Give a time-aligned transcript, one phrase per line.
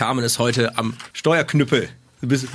[0.00, 1.90] Carmen ist heute am Steuerknüppel.
[2.22, 2.48] Ein bisschen,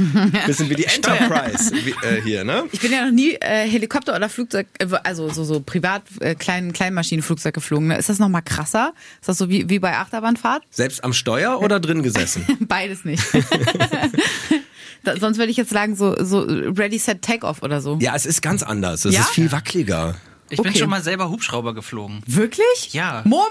[0.47, 2.63] bisschen wie die Enterprise wie, äh, hier, ne?
[2.71, 6.33] Ich bin ja noch nie äh, Helikopter oder Flugzeug, äh, also so, so privat äh,
[6.33, 7.89] kleinen Kleinmaschinenflugzeug geflogen.
[7.89, 7.97] Ne?
[7.99, 8.93] Ist das noch mal krasser?
[9.21, 10.63] Ist das so wie, wie bei Achterbahnfahrt?
[10.71, 12.47] Selbst am Steuer oder drin gesessen?
[12.61, 13.23] Beides nicht.
[15.03, 17.99] da, sonst würde ich jetzt sagen, so, so Ready, Set, Take-Off oder so.
[18.01, 19.05] Ja, es ist ganz anders.
[19.05, 19.21] Es Ja?
[19.21, 20.15] ist viel wackeliger.
[20.49, 20.79] Ich bin Okay.
[20.79, 22.23] schon mal selber Hubschrauber geflogen.
[22.25, 22.89] Wirklich?
[22.93, 23.21] Ja.
[23.23, 23.45] Moment!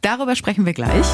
[0.00, 1.06] Darüber sprechen wir gleich.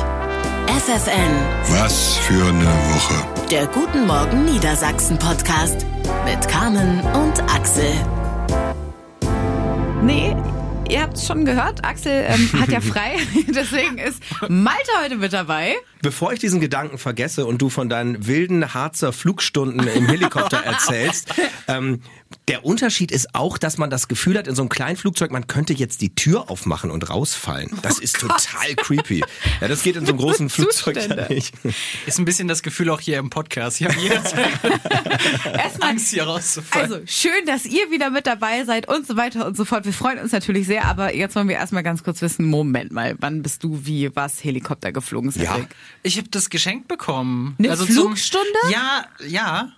[0.85, 3.46] FFN, Was für eine Woche.
[3.53, 5.87] der Guten Morgen Niedersachsen Podcast
[6.25, 7.93] mit Carmen und Axel.
[10.03, 10.34] Nee,
[10.89, 13.12] ihr habt es schon gehört, Axel ähm, hat ja frei,
[13.55, 15.77] deswegen ist Malte heute mit dabei.
[16.02, 21.33] Bevor ich diesen Gedanken vergesse und du von deinen wilden Harzer Flugstunden im Helikopter erzählst,
[21.69, 22.02] ähm,
[22.48, 25.47] der Unterschied ist auch, dass man das Gefühl hat, in so einem kleinen Flugzeug, man
[25.47, 27.70] könnte jetzt die Tür aufmachen und rausfallen.
[27.83, 29.23] Das ist total creepy.
[29.61, 31.55] Ja, das geht in so einem großen Flugzeug ja nicht.
[32.06, 33.80] Ist ein bisschen das Gefühl auch hier im Podcast.
[33.80, 34.50] Ich habe jederzeit
[35.56, 36.92] Erstmal Angst, hier rauszufallen.
[36.92, 39.84] Also, schön, dass ihr wieder mit dabei seid und so weiter und so fort.
[39.84, 43.14] Wir freuen uns natürlich sehr, aber jetzt wollen wir erstmal ganz kurz wissen, Moment mal,
[43.20, 45.69] wann bist du wie was Helikopter geflogen, Cedric?
[46.03, 47.55] Ich habe das geschenkt bekommen.
[47.58, 48.48] Eine zum- Flugstunde?
[48.70, 49.72] Ja, ja.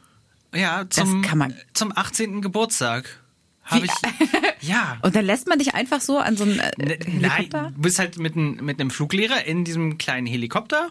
[0.54, 2.40] Ja, zum, kann man- zum 18.
[2.42, 3.20] Geburtstag.
[3.64, 3.92] Habe ich.
[4.60, 4.96] Ja.
[5.02, 7.72] Und dann lässt man dich einfach so an so einen äh, Ne- Nein, Helikopter?
[7.74, 10.90] du bist halt mit, ein, mit einem Fluglehrer in diesem kleinen Helikopter.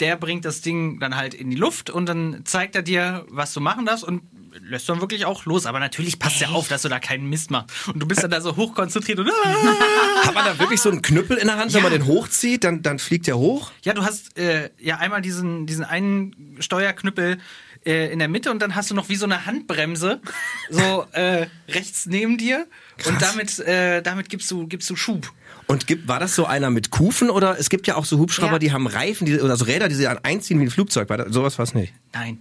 [0.00, 3.52] Der bringt das Ding dann halt in die Luft und dann zeigt er dir, was
[3.52, 4.22] du machen darfst und
[4.60, 5.66] lässt dann wirklich auch los.
[5.66, 7.88] Aber natürlich passt ja auf, dass du da keinen Mist machst.
[7.88, 9.28] Und du bist dann da so hochkonzentriert und
[10.24, 12.82] Hat man da wirklich so einen Knüppel in der Hand, wenn man den hochzieht, dann,
[12.82, 13.70] dann fliegt der hoch?
[13.82, 17.38] Ja, du hast äh, ja einmal diesen, diesen einen Steuerknüppel
[17.86, 20.20] äh, in der Mitte und dann hast du noch wie so eine Handbremse
[20.68, 22.66] so äh, rechts neben dir
[23.06, 25.32] und damit, äh, damit gibst du, gibst du Schub.
[25.66, 28.54] Und gibt, war das so einer mit Kufen oder es gibt ja auch so Hubschrauber,
[28.54, 28.58] Ja.
[28.58, 31.08] die haben Reifen die, oder so Räder, die sie dann einziehen wie ein Flugzeug.
[31.08, 31.94] War das, sowas was nicht.
[32.12, 32.38] Nein.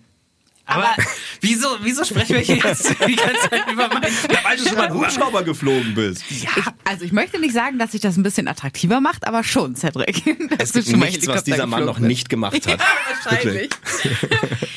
[0.69, 0.95] Aber,
[1.41, 4.03] wieso, wieso sprechen wir hier jetzt die ganze Zeit über meinen
[4.43, 6.23] Weil du schon mal Hubschrauber geflogen bist.
[6.29, 6.47] Ich,
[6.85, 10.23] also ich möchte nicht sagen, dass sich das ein bisschen attraktiver macht, aber schon, Cedric.
[10.59, 12.79] Es gibt nichts, was dieser Mann noch nicht gemacht hat.
[12.79, 12.85] Ja,
[13.23, 13.69] wahrscheinlich.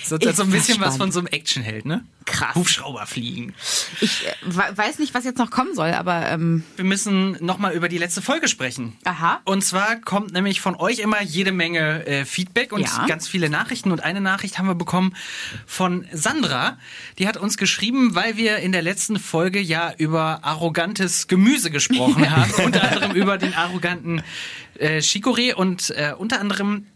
[0.05, 2.05] So, so ein bisschen was von so einem Actionheld, ne?
[2.25, 2.55] Krass.
[2.55, 3.55] Hubschrauber fliegen.
[4.01, 7.73] Ich äh, we- weiß nicht, was jetzt noch kommen soll, aber ähm, Wir müssen nochmal
[7.75, 8.97] über die letzte Folge sprechen.
[9.05, 9.41] Aha.
[9.45, 13.07] Und zwar kommt nämlich von euch immer jede Menge äh, Feedback und Ja.
[13.07, 13.91] ganz viele Nachrichten.
[13.91, 15.15] Und eine Nachricht haben wir bekommen
[15.67, 15.82] von
[16.13, 16.79] Sandra.
[17.19, 22.31] Die hat uns geschrieben, weil wir in der letzten Folge ja über arrogantes Gemüse gesprochen
[22.31, 22.53] haben.
[22.65, 24.23] Unter anderem über den arroganten
[24.79, 26.87] äh, Chicorée und äh, unter anderem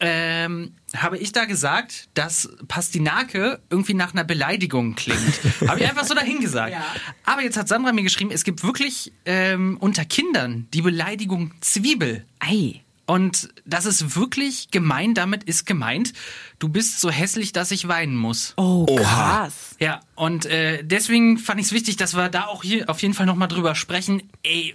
[0.00, 5.40] ähm, habe ich da gesagt, dass Pastinake irgendwie nach einer Beleidigung klingt.
[5.68, 6.72] habe ich einfach so dahin gesagt.
[6.72, 6.84] Ja.
[7.24, 12.24] Aber jetzt hat Sandra mir geschrieben, es gibt wirklich ähm, unter Kindern die Beleidigung Zwiebel.
[12.40, 12.82] ei.
[13.08, 15.14] Und das ist wirklich gemein.
[15.14, 16.12] Damit ist gemeint,
[16.58, 18.52] du bist so hässlich, dass ich weinen muss.
[18.58, 19.76] Oh, krass.
[19.80, 23.14] Ja, und äh, deswegen fand ich es wichtig, dass wir da auch hier auf jeden
[23.14, 24.24] Fall nochmal drüber sprechen.
[24.42, 24.74] Ey,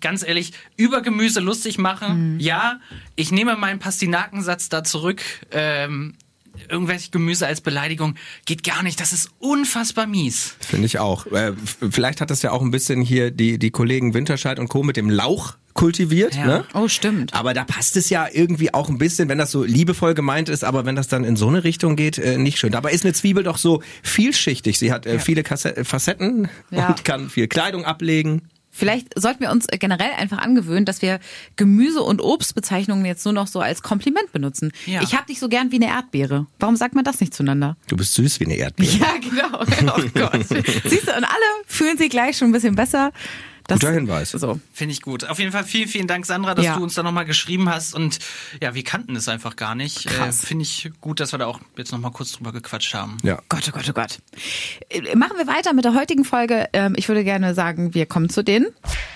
[0.00, 2.40] ganz ehrlich, über Gemüse lustig machen.
[2.40, 2.80] Ja,
[3.14, 5.22] ich nehme meinen Pastinakensatz da zurück.
[5.52, 6.14] Ähm,
[6.68, 8.16] irgendwelche Gemüse als Beleidigung
[8.46, 8.98] geht gar nicht.
[8.98, 10.56] Das ist unfassbar mies.
[10.58, 11.26] Finde ich auch.
[11.26, 11.52] Äh,
[11.88, 14.82] vielleicht hat das ja auch ein bisschen hier die, die Kollegen Winterscheid und Co.
[14.82, 16.34] mit dem Lauch kultiviert.
[16.34, 16.46] Ja.
[16.46, 16.64] Ne?
[16.74, 17.34] Oh, stimmt.
[17.34, 20.64] Aber da passt es ja irgendwie auch ein bisschen, wenn das so liebevoll gemeint ist,
[20.64, 22.72] aber wenn das dann in so eine Richtung geht, äh, nicht schön.
[22.72, 24.78] Dabei ist eine Zwiebel doch so vielschichtig.
[24.78, 26.88] Sie hat äh, viele Kasse Facetten Ja.
[26.88, 28.42] und kann viel Kleidung ablegen.
[28.76, 31.20] Vielleicht sollten wir uns äh, generell einfach angewöhnen, dass wir
[31.54, 34.72] Gemüse- und Obstbezeichnungen jetzt nur noch so als Kompliment benutzen.
[34.86, 35.00] Ja.
[35.02, 36.46] Ich hab dich so gern wie eine Erdbeere.
[36.58, 37.76] Warum sagt man das nicht zueinander?
[37.86, 38.92] Du bist süß wie eine Erdbeere.
[38.98, 39.96] Ja, genau.
[39.96, 40.46] Oh Gott.
[40.84, 43.12] Siehst du, und alle fühlen sich gleich schon ein bisschen besser.
[43.66, 44.30] Das, Guter Hinweis.
[44.30, 44.60] So.
[44.72, 45.24] Finde ich gut.
[45.24, 46.76] Auf jeden Fall vielen, vielen Dank, Sandra, dass Ja.
[46.76, 47.94] du uns da nochmal geschrieben hast.
[47.94, 48.18] Und
[48.62, 50.06] ja, wir kannten es einfach gar nicht.
[50.06, 50.32] Äh.
[50.32, 53.16] Finde ich gut, dass wir da auch jetzt nochmal kurz drüber gequatscht haben.
[53.22, 53.40] Ja.
[53.48, 54.18] Gott, oh Gott, oh Gott.
[54.90, 56.68] Äh, Machen wir weiter mit der heutigen Folge.
[56.74, 58.66] Ähm, Ich würde gerne sagen, wir kommen zu den.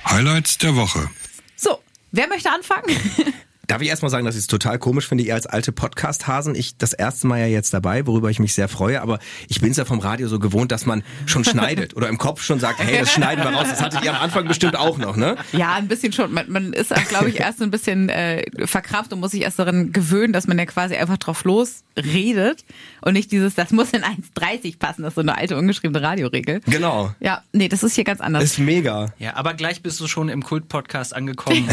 [0.07, 1.11] Highlights der Woche.
[1.57, 1.79] So,
[2.13, 2.85] wer möchte anfangen?
[3.69, 6.79] Darf ich erstmal sagen, dass ich es total komisch finde, ihr als alte Podcast-Hasen, ich
[6.79, 9.77] das erste Mal ja jetzt dabei, worüber ich mich sehr freue, aber ich bin es
[9.77, 12.99] ja vom Radio so gewohnt, dass man schon schneidet oder im Kopf schon sagt, hey,
[12.99, 13.67] das schneiden wir raus.
[13.69, 15.37] Das hattet ihr am Anfang bestimmt auch noch, ne?
[15.53, 16.33] Ja, ein bisschen schon.
[16.33, 19.93] Man, man ist, glaube ich, erst ein bisschen äh, verkraft und muss sich erst daran
[19.93, 22.65] gewöhnen, dass man ja quasi einfach drauf los redet
[23.03, 25.03] und nicht dieses, das muss in 1,30 passen.
[25.03, 26.61] Das ist so eine alte ungeschriebene Radioregel.
[26.65, 27.13] Genau.
[27.21, 28.45] Ja, nee, das ist hier ganz anders.
[28.45, 29.13] Ist mega.
[29.19, 31.69] Ja, aber gleich bist du schon im Kult-Podcast angekommen.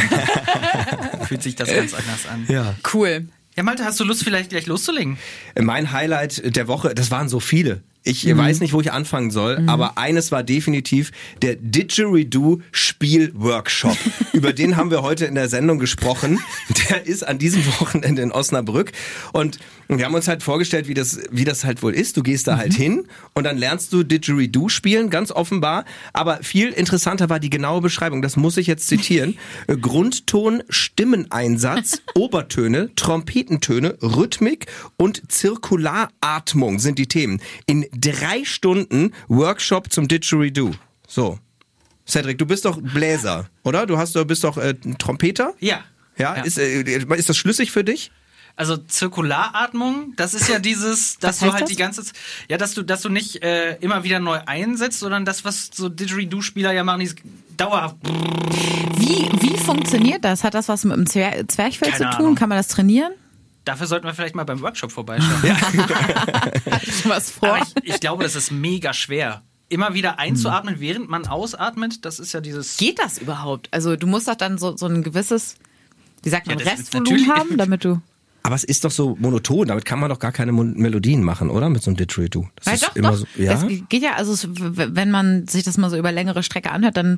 [1.27, 2.45] Fühlt sich das ganz anders an.
[2.47, 2.75] Ja.
[2.93, 3.27] cool.
[3.55, 5.17] Ja, Malte, hast du Lust, vielleicht gleich loszulegen?
[5.57, 7.81] Mein Highlight der Woche, das waren so viele.
[8.07, 11.11] Ich weiß nicht, wo ich anfangen soll, aber eines war definitiv
[11.41, 13.97] der Didgeridoo Spiel-Workshop.
[14.33, 16.39] Über den haben wir heute in der Sendung gesprochen.
[16.89, 18.91] Der ist an diesem Wochenende in Osnabrück
[19.33, 19.57] und
[19.87, 22.17] wir haben uns halt vorgestellt, wie das, wie das halt wohl ist.
[22.17, 25.85] Du gehst da halt hin und dann lernst du Didgeridoo spielen, ganz offenbar.
[26.11, 28.21] Aber viel interessanter war die genaue Beschreibung.
[28.21, 29.37] Das muss ich jetzt zitieren.
[29.81, 34.65] Grundton, Stimmeneinsatz, Obertöne, Trompetentöne, Rhythmik
[34.97, 37.39] und Zirkularatmung sind die Themen.
[37.67, 40.71] In drei Stunden Workshop zum Didgeridoo.
[41.07, 41.39] So.
[42.07, 43.85] Cedric, du bist doch Bläser, oder?
[43.87, 45.53] Du hast, du bist doch äh, ein Trompeter?
[45.59, 45.79] Ja.
[46.17, 46.43] Ja, Ja.
[46.43, 48.11] Ist, äh, ist das schlüssig für dich?
[48.57, 51.69] Also Zirkularatmung, das ist ja dieses, dass du halt das?
[51.69, 52.03] die ganze
[52.47, 55.89] ja, dass du dass du nicht äh, immer wieder neu einsetzt, sondern das was so
[55.89, 57.17] Didgeridoo Spieler ja machen, dieses
[57.57, 57.97] dauerhaft
[58.95, 60.45] Wie, wie funktioniert das?
[60.45, 62.25] Hat das was mit dem Zwer Zwerchfell Keine zu tun?
[62.27, 62.35] Ahnung.
[62.35, 63.11] Kann man das trainieren?
[63.65, 65.41] Dafür sollten wir vielleicht mal beim Workshop vorbeischauen.
[67.05, 67.49] Was vor?
[67.49, 69.41] Aber ich, ich glaube, das ist mega schwer.
[69.69, 73.67] Immer wieder einzuatmen, während man ausatmet, das ist ja dieses Geht das überhaupt?
[73.71, 75.55] Also du musst doch dann so, so ein gewisses,
[76.21, 77.99] wie sagt man, Ja, Restvolumen haben, damit du...
[78.43, 81.67] Aber es ist doch so monoton, damit kann man doch gar keine Melodien machen, oder?
[81.69, 82.47] Mit so einem Didgeridoo.
[82.57, 83.17] Das Ja, ist doch, immer doch.
[83.17, 83.53] so, ja.
[83.53, 86.95] Es geht ja, also es, wenn man sich das mal so über längere Strecke anhört,
[86.95, 87.17] dann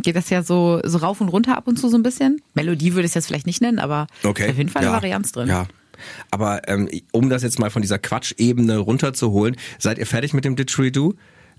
[0.00, 2.40] geht das ja so, so rauf und runter ab und zu so ein bisschen.
[2.54, 4.44] Melodie würde ich es jetzt vielleicht nicht nennen, aber Okay.
[4.44, 4.96] ist auf jeden Fall eine ja.
[4.96, 5.48] Varianz drin.
[5.48, 5.66] Ja.
[6.30, 10.56] Aber ähm, um das jetzt mal von dieser Quatschebene runterzuholen, seid ihr fertig mit dem
[10.56, 11.14] Didgeridoo?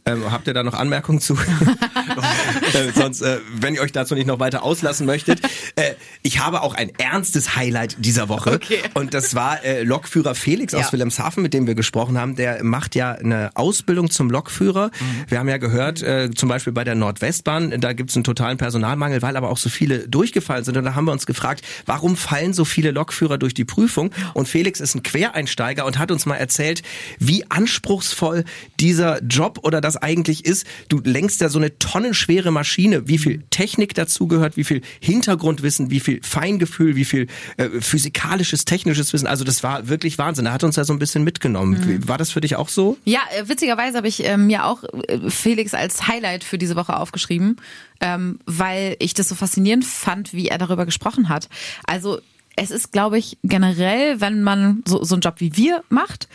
[0.06, 1.36] Ähm, habt ihr da noch Anmerkungen zu?
[2.74, 5.42] äh, sonst, äh, wenn ihr euch dazu nicht noch weiter auslassen möchtet.
[5.76, 5.94] Äh,
[6.24, 8.54] ich habe auch ein ernstes Highlight dieser Woche.
[8.54, 8.80] Okay.
[8.96, 10.92] Und das war äh, Lokführer Felix aus Ja.
[10.92, 12.36] Wilhelmshaven, mit dem wir gesprochen haben.
[12.36, 14.90] Der macht ja eine Ausbildung zum Lokführer.
[15.28, 18.58] Wir haben ja gehört, äh, zum Beispiel bei der Nordwestbahn, da gibt es einen totalen
[18.58, 20.78] Personalmangel, weil aber auch so viele durchgefallen sind.
[20.78, 24.12] Und da haben wir uns gefragt, warum fallen so viele Lokführer durch die Prüfung?
[24.34, 26.82] Und Felix ist ein Quereinsteiger und hat uns mal erzählt,
[27.20, 28.46] wie anspruchsvoll
[28.80, 30.66] dieser Job oder das eigentlich ist.
[30.90, 36.00] Du lenkst ja so eine tonnenschwere Maschine, wie viel Technik dazugehört, wie viel Hintergrundwissen, wie
[36.00, 37.28] viel Feingefühl, wie viel
[37.58, 39.28] äh, physikalisches, technisches Wissen.
[39.28, 40.46] Also das war wirklich Wahnsinn.
[40.46, 41.88] Er hat uns ja so ein bisschen mitgenommen.
[41.88, 42.98] Wie- War das für dich auch so?
[43.06, 46.96] Ja, äh, witzigerweise habe ich ähm, mir auch äh, Felix als Highlight für diese Woche
[46.98, 47.58] aufgeschrieben,
[48.00, 51.50] ähm, weil ich das so faszinierend fand, wie er darüber gesprochen hat.
[51.84, 52.20] Also
[52.56, 56.28] es ist, glaube ich, generell, wenn man so, so einen Job wie wir macht,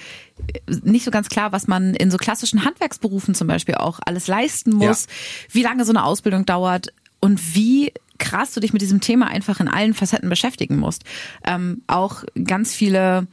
[0.68, 4.72] nicht so ganz klar, was man in so klassischen Handwerksberufen zum Beispiel auch alles leisten
[4.74, 5.06] muss,
[5.50, 9.60] wie lange so eine Ausbildung dauert und wie krass du dich mit diesem Thema einfach
[9.60, 11.04] in allen Facetten beschäftigen musst.
[11.44, 13.26] Ähm, auch ganz viele,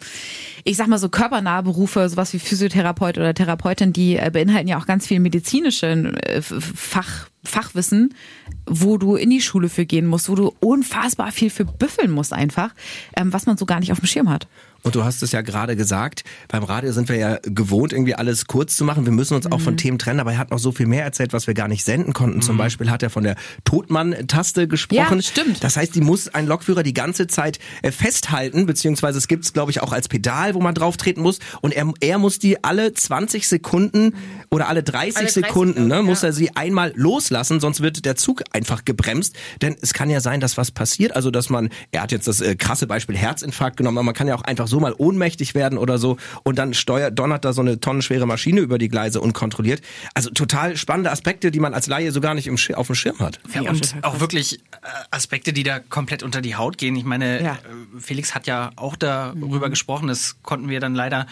[0.63, 4.77] ich sag mal so körpernahe Berufe, sowas wie Physiotherapeut oder Therapeutin, die äh, beinhalten ja
[4.77, 8.13] auch ganz viel medizinische äh, Fach, Fachwissen,
[8.66, 12.34] wo du in die Schule für gehen musst, wo du unfassbar viel für büffeln musst
[12.34, 12.74] einfach,
[13.18, 14.48] ähm, was man so gar nicht auf dem Schirm hat.
[14.86, 18.48] Und du hast es ja gerade gesagt, beim Radio sind wir ja gewohnt, irgendwie alles
[18.48, 19.06] kurz zu machen.
[19.06, 19.63] Wir müssen uns auch Mhm.
[19.63, 21.86] von Themen trennen, aber er hat noch so viel mehr erzählt, was wir gar nicht
[21.86, 22.42] senden konnten.
[22.42, 25.18] Zum Beispiel hat er von der Todmann-Taste gesprochen.
[25.18, 25.63] Ja, stimmt.
[25.63, 29.54] Das heißt, die muss ein Lokführer die ganze Zeit äh, festhalten, beziehungsweise es gibt es,
[29.54, 31.40] glaube ich, auch als Pedal, wo man drauf treten muss.
[31.62, 34.13] Und er, er muss die alle 20 Sekunden
[34.50, 36.30] oder alle 30, Alle 30 Sekunden, ne, ich, muss ja.
[36.30, 39.35] er sie einmal loslassen, sonst wird der Zug einfach gebremst.
[39.62, 41.15] Denn es kann ja sein, dass was passiert.
[41.15, 44.27] Also, dass man, er hat jetzt das äh, krasse Beispiel Herzinfarkt genommen, aber man kann
[44.27, 47.62] ja auch einfach so mal ohnmächtig werden oder so und dann steuert, donnert da so
[47.62, 49.81] eine tonnenschwere Maschine über die Gleise unkontrolliert.
[50.13, 52.95] Also total spannende Aspekte, die man als Laie so gar nicht im, Schir- auf dem
[52.95, 53.39] Schirm hat.
[53.53, 54.59] Ja, und auch wirklich äh,
[55.12, 56.95] Aspekte, die da komplett unter die Haut gehen.
[56.95, 57.53] Ich meine, Ja.
[57.53, 61.27] äh, Felix hat ja auch darüber gesprochen, das konnten wir dann leider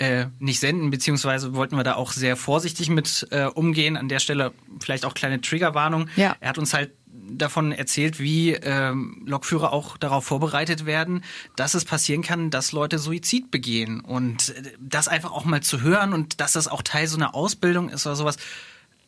[0.00, 3.96] äh, nicht senden, beziehungsweise wollten wir da auch sehr vorsichtig mit äh, umgehen.
[3.98, 6.08] An der Stelle vielleicht auch kleine Triggerwarnung.
[6.16, 6.36] Ja.
[6.40, 6.90] Er hat uns halt
[7.32, 11.22] davon erzählt, wie ähm, Lokführer auch darauf vorbereitet werden,
[11.54, 14.00] dass es passieren kann, dass Leute Suizid begehen.
[14.00, 17.34] Und äh, das einfach auch mal zu hören und dass das auch Teil so einer
[17.34, 18.36] Ausbildung ist oder sowas,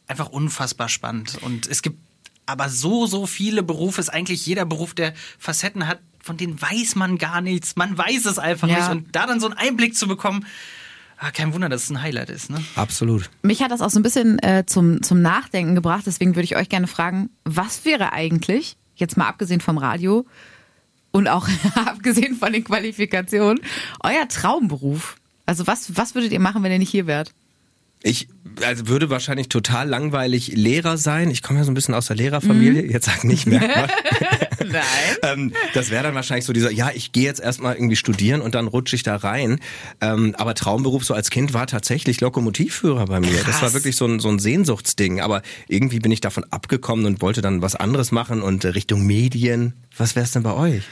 [0.06, 1.38] einfach unfassbar spannend.
[1.40, 1.99] Und es gibt
[2.44, 6.96] aber so, so viele Berufe, ist eigentlich jeder Beruf, der Facetten hat, von denen weiß
[6.96, 7.76] man gar nichts.
[7.76, 8.76] Man weiß es einfach Ja.
[8.78, 8.90] nicht.
[8.90, 10.44] Und da dann so einen Einblick zu bekommen,
[11.23, 12.50] ah, kein Wunder, dass es ein Highlight ist.
[12.50, 12.62] Ne?
[12.75, 13.31] Absolut.
[13.43, 16.02] Mich hat das auch so ein bisschen äh, zum, zum Nachdenken gebracht.
[16.07, 20.26] Deswegen würde ich euch gerne fragen, was wäre eigentlich, jetzt mal abgesehen vom Radio
[21.12, 23.61] und auch abgesehen von den Qualifikationen,
[24.02, 25.17] euer Traumberuf?
[25.47, 27.33] Also was, was würdet ihr machen, wenn ihr nicht hier wärt?
[28.02, 28.28] Ich
[28.62, 31.30] also würde wahrscheinlich total langweilig Lehrer sein.
[31.30, 32.85] Ich komme ja so ein bisschen aus der Lehrerfamilie.
[32.90, 33.61] Jetzt sag nicht mehr.
[34.61, 34.82] Nein.
[35.23, 38.54] ähm, das wäre dann wahrscheinlich so dieser, ja, ich gehe jetzt erstmal irgendwie studieren und
[38.54, 39.59] dann rutsche ich da rein.
[40.00, 43.38] Ähm, aber Traumberuf so als Kind war tatsächlich Lokomotivführer bei mir.
[43.38, 43.75] Das war Krass.
[43.75, 45.21] wirklich so ein, so ein Sehnsuchtsding.
[45.21, 49.06] Aber irgendwie bin ich davon abgekommen und wollte dann was anderes machen und äh, Richtung
[49.06, 49.75] Medien.
[49.97, 50.82] Was wär's denn bei euch?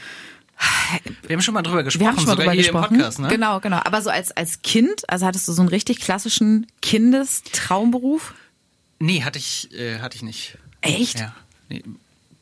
[1.27, 2.95] Wir haben schon mal drüber gesprochen, Wir haben schon mal sogar drüber hier gesprochen.
[2.95, 3.27] im Podcast, ne?
[3.29, 3.79] Genau, genau.
[3.83, 8.33] Aber so als, als Kind, also hattest du so einen richtig klassischen Kindestraumberuf?
[8.99, 10.57] Nee, hatte ich, äh, hatte ich nicht.
[10.81, 11.19] Echt?
[11.19, 11.33] Ja.
[11.69, 11.83] Nee,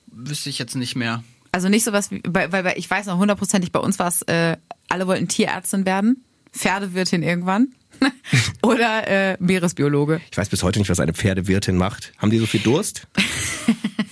[0.07, 1.23] wüsste ich jetzt nicht mehr.
[1.51, 4.21] Also nicht sowas wie, weil, weil weil ich weiß noch hundertprozentig, bei uns war es,
[4.23, 4.57] äh,
[4.87, 7.69] alle wollten Tierärztin werden, Pferdewirtin irgendwann
[8.61, 10.21] oder äh, Meeresbiologe.
[10.31, 12.11] Ich weiß bis heute nicht, was eine Pferdewirtin macht.
[12.17, 13.07] Haben die so viel Durst?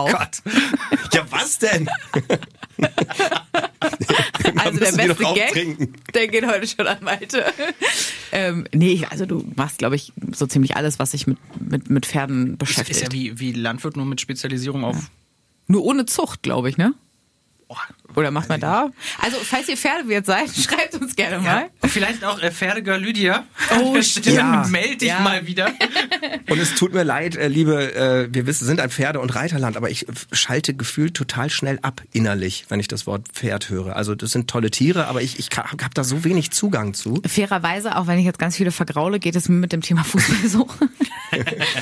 [0.00, 0.10] Auch.
[0.12, 0.42] Gott.
[1.12, 1.88] Ja, was denn?
[4.56, 7.44] Also der beste Gag, der geht heute schon an Malte.
[8.32, 12.06] ähm, nee, also du machst, glaube ich, so ziemlich alles, was sich mit, mit, mit
[12.06, 12.90] Pferden Ist, beschäftigt.
[12.90, 15.10] ist ja wie, wie Landwirt, nur mit Spezialisierung auf.
[15.66, 16.94] Nur ohne Zucht, glaube ich, ne?
[17.68, 17.76] Oh,
[18.16, 18.90] Oder macht man da?
[19.22, 21.68] Also, falls ihr Pferdewirt seid, schreibt uns gerne mal.
[21.82, 21.88] ja.
[21.88, 23.44] Vielleicht auch äh, Pferdegirl Lydia.
[23.80, 24.26] Oh, Stimmt.
[24.36, 24.66] Ja.
[24.68, 25.20] Meld dich Ja.
[25.20, 25.70] mal wieder.
[26.50, 29.76] Und es tut mir leid, äh, liebe, äh, wir wissen, sind ein Pferde- und Reiterland,
[29.76, 33.94] aber ich äh, schalte gefühlt total schnell ab innerlich, wenn ich das Wort Pferd höre.
[33.96, 37.22] Also das sind tolle Tiere, aber ich, ich habe da so wenig Zugang zu.
[37.26, 40.48] Fairerweise, auch wenn ich jetzt ganz viele vergraule, geht es mir mit dem Thema Fußball
[40.48, 40.68] so.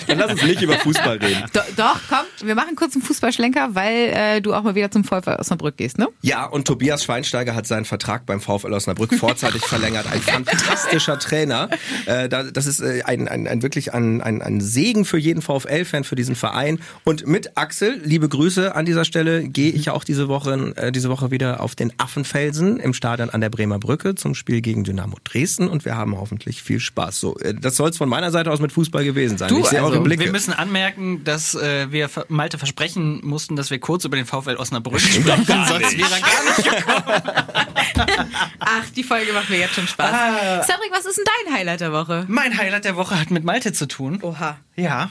[0.06, 1.44] Dann lass uns nicht über Fußball reden.
[1.52, 5.04] Do, doch, komm, wir machen kurz einen Fußballschlenker, weil äh, du auch mal wieder zum
[5.04, 6.08] VfL Osnabrück gehst, ne?
[6.20, 10.06] Ja, und Tobias Schweinsteiger hat seinen Vertrag beim VfL Osnabrück vorzeitig verlängert.
[10.10, 11.68] Ein fantastischer Trainer.
[12.06, 15.42] Äh, da- das ist äh, ein, ein, ein wirklich ein, ein, ein Segen für jeden
[15.42, 16.80] VfL-Fan, für diesen Verein.
[17.04, 20.90] Und mit Axel, liebe Grüße an dieser Stelle, gehe ich ja auch diese Woche, äh,
[20.90, 24.82] diese Woche wieder auf den Affenfelsen im Stadion an der Bremer Brücke zum Spiel gegen
[24.82, 27.20] Dynamo Dresden und wir haben hoffentlich viel Spaß.
[27.20, 29.50] So, das soll es von meiner Seite aus mit Fußball gewesen sein.
[29.50, 30.24] Du, ich sehe also, eure Blicke.
[30.24, 35.00] Wir müssen anmerken, dass wir Malte versprechen mussten, dass wir kurz über den VfL Osnabrück
[35.00, 35.24] sprechen,
[35.68, 40.12] sonst wäre er gar nicht Ach, die Folge macht mir jetzt schon Spaß.
[40.12, 40.62] Ah.
[40.62, 42.24] Cedric, was ist denn dein Highlight der Woche?
[42.28, 44.18] Mein Highlight der Woche hat mit Malte zu tun.
[44.22, 44.58] Oha.
[44.76, 45.10] Ja,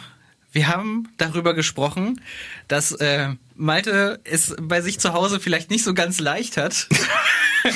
[0.51, 2.21] wir haben darüber gesprochen,
[2.67, 6.87] dass äh, Malte es bei sich zu Hause vielleicht nicht so ganz leicht hat.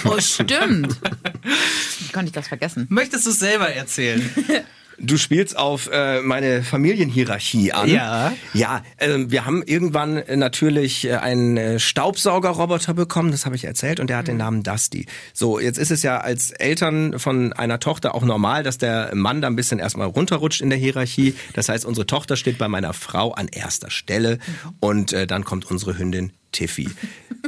[0.06, 0.96] Oh, stimmt.
[2.00, 2.88] Wie konnte ich das vergessen?
[2.90, 4.30] Möchtest du es selber erzählen?
[5.04, 7.90] Du spielst auf äh, meine Familienhierarchie an.
[7.90, 8.34] Ja.
[8.54, 13.66] Ja, ähm, wir haben irgendwann äh, natürlich äh, einen äh, Staubsaugerroboter bekommen, das habe ich
[13.66, 15.08] erzählt, und der hat den Namen Dusty.
[15.34, 19.42] So, jetzt ist es ja als Eltern von einer Tochter auch normal, dass der Mann
[19.42, 21.34] da ein bisschen erstmal runterrutscht in der Hierarchie.
[21.54, 24.38] Das heißt, unsere Tochter steht bei meiner Frau an erster Stelle
[24.80, 26.90] und äh, dann kommt unsere Hündin Tiffy.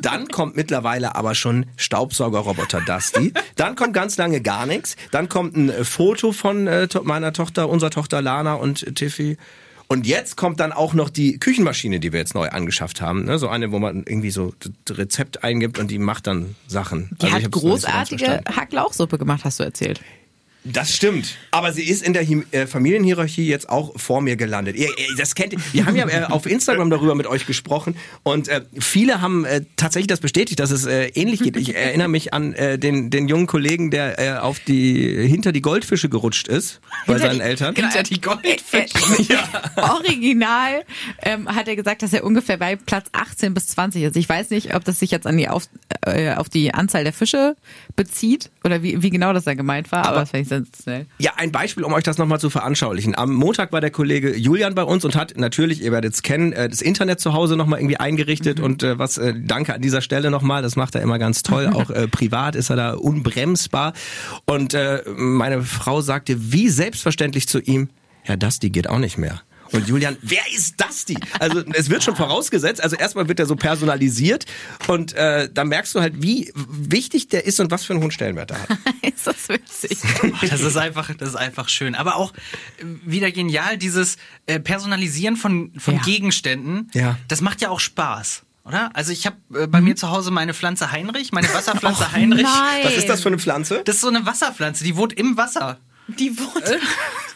[0.01, 3.33] Dann kommt mittlerweile aber schon Staubsaugerroboter Dusty.
[3.55, 4.95] Dann kommt ganz lange gar nichts.
[5.11, 9.37] Dann kommt ein äh, Foto von äh, meiner Tochter, unserer Tochter Lana und Tiffy.
[9.87, 13.25] Und jetzt kommt dann auch noch die Küchenmaschine, die wir jetzt neu angeschafft haben.
[13.25, 13.37] Ne?
[13.37, 14.53] So eine, wo man irgendwie so
[14.85, 17.09] das Rezept eingibt und die macht dann Sachen.
[17.21, 18.41] Die Also hat großartige.
[18.55, 20.01] Hacklauchsuppe gemacht, hast du erzählt.
[20.65, 21.35] Das stimmt.
[21.51, 24.75] Aber sie ist in der Hi- äh, Familienhierarchie jetzt auch vor mir gelandet.
[24.77, 25.59] Ihr, ihr, das kennt ihr.
[25.73, 29.61] Wir haben ja äh, auf Instagram darüber mit euch gesprochen und äh, viele haben äh,
[29.75, 31.57] tatsächlich das bestätigt, dass es äh, ähnlich geht.
[31.57, 35.61] Ich erinnere mich an äh, den, den jungen Kollegen, der äh, auf die hinter die
[35.61, 37.73] Goldfische gerutscht ist bei Hinter seinen die- Eltern.
[37.73, 37.87] Genau.
[37.89, 39.39] Hinter die Goldfische.
[39.75, 40.83] Original
[41.21, 44.15] ähm, hat er gesagt, dass er ungefähr bei Platz 18 bis 20 ist.
[44.17, 45.63] Ich weiß nicht, ob das sich jetzt an die auf,
[46.05, 47.55] äh, auf die Anzahl der Fische
[47.95, 51.05] bezieht oder wie, wie genau das da gemeint war, aber, das fand ich sensationell.
[51.19, 53.15] Ja, ein Beispiel, um euch das nochmal zu veranschaulichen.
[53.15, 56.53] Am Montag war der Kollege Julian bei uns und hat natürlich, ihr werdet es kennen,
[56.53, 60.01] äh, das Internet zu Hause nochmal irgendwie eingerichtet und äh, was, äh, danke an dieser
[60.01, 61.67] Stelle nochmal, das macht er immer ganz toll.
[61.73, 63.93] Auch äh, privat ist er da unbremsbar.
[64.45, 67.89] Und äh, meine Frau sagte wie selbstverständlich zu ihm,
[68.25, 69.41] ja, das, die geht auch nicht mehr.
[69.73, 71.17] Und Julian, wer ist das die?
[71.39, 72.81] Also es wird schon vorausgesetzt.
[72.81, 74.45] Also erstmal wird er so personalisiert
[74.87, 78.11] und äh, da merkst du halt, wie wichtig der ist und was für einen hohen
[78.11, 78.69] Stellenwert er hat.
[79.01, 79.97] ist das witzig.
[80.49, 81.95] Das ist einfach, das ist einfach schön.
[81.95, 86.01] Aber auch äh, wieder genial, dieses äh, Personalisieren von, von Ja.
[86.01, 86.89] Gegenständen.
[86.93, 87.17] Ja.
[87.27, 88.43] Das macht ja auch Spaß.
[88.65, 88.95] Oder?
[88.95, 92.43] Also ich habe äh, bei mir zu Hause meine Pflanze Heinrich, meine Wasserpflanze Heinrich.
[92.43, 92.83] nein.
[92.83, 93.81] Was ist das für eine Pflanze?
[93.85, 95.79] Das ist so eine Wasserpflanze, die wohnt im Wasser.
[96.07, 96.79] Die wurde.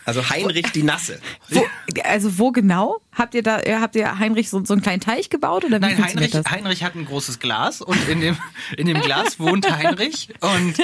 [0.05, 1.19] Also Heinrich die Nasse.
[1.49, 1.65] Wo,
[2.03, 3.01] also wo genau?
[3.13, 5.81] Habt ihr da, äh, habt ihr Heinrich so, so einen kleinen Teich gebaut oder wie
[5.81, 6.45] Nein, Heinrich, das?
[6.49, 8.37] Heinrich hat ein großes Glas und in dem,
[8.77, 10.29] in dem Glas wohnt Heinrich.
[10.39, 10.75] Und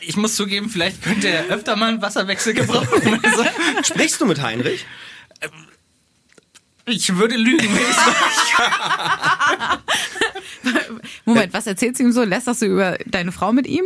[0.00, 3.20] ich muss zugeben, vielleicht könnte er öfter mal einen Wasserwechsel gebrauchen.
[3.22, 3.44] Also,
[3.82, 4.86] Sprichst du mit Heinrich?
[6.86, 9.78] ich würde lügen, wenn ich sage.
[11.24, 12.24] Moment, was erzählst du ihm so?
[12.24, 13.84] Lässt du über deine Frau mit ihm?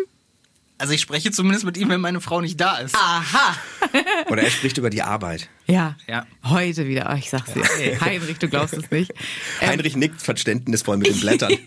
[0.82, 2.96] Also ich spreche zumindest mit ihm, wenn meine Frau nicht da ist.
[2.96, 3.56] Aha.
[4.30, 5.48] Oder er spricht über die Arbeit.
[5.68, 5.96] Ja.
[6.08, 6.26] Ja.
[6.42, 7.08] Heute wieder.
[7.08, 7.62] Oh, ich sag's dir.
[8.00, 9.12] Heinrich, du glaubst es nicht.
[9.60, 11.52] Ähm, Heinrich nickt verständnisvoll mit den Blättern.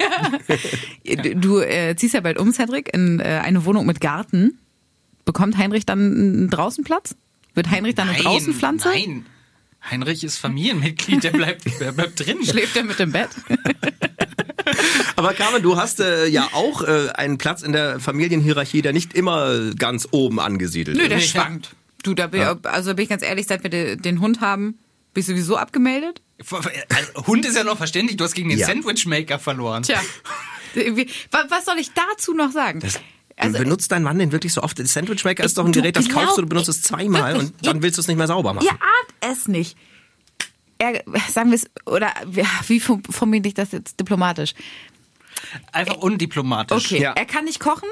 [1.06, 4.60] Du, du äh, ziehst ja bald um, Cedric, in äh, eine Wohnung mit Garten.
[5.24, 7.16] Bekommt Heinrich dann einen Draußenplatz?
[7.54, 8.90] Wird Heinrich dann eine Draußenpflanze?
[8.90, 9.26] Nein.
[9.90, 12.40] Heinrich ist Familienmitglied, der bleibt, der bleibt drin.
[12.44, 13.30] Schläft er mit im Bett?
[15.16, 19.14] Aber Carmen, du hast äh, ja auch äh, einen Platz in der Familienhierarchie, der nicht
[19.14, 21.30] immer ganz oben angesiedelt Nö, der ist.
[21.30, 21.76] schwankt.
[22.04, 24.78] Du, da bin, also bin ich ganz ehrlich, seit wir de, den Hund haben,
[25.14, 26.22] bin ich sowieso abgemeldet.
[26.90, 28.68] Also, Hund ist ja noch verständlich, du hast gegen den Ja.
[28.68, 29.84] Sandwichmaker verloren.
[29.84, 30.00] Tja.
[31.50, 32.82] Was soll ich dazu noch sagen?
[33.38, 34.78] Also, benutzt dein Mann den wirklich so oft?
[34.78, 37.34] Der Sandwichmaker ist doch ein Du Gerät, das kaufst du, du glaub- benutzt es zweimal
[37.34, 38.66] wirklich, und dann willst du es nicht mehr sauber machen.
[38.66, 39.78] Ihr ahnt es nicht.
[40.78, 44.54] Er, sagen wir es, oder wie- wie form- formuliere ich das jetzt diplomatisch?
[45.72, 46.86] Einfach undiplomatisch.
[46.92, 47.14] Okay, Ja.
[47.14, 47.88] er kann nicht kochen.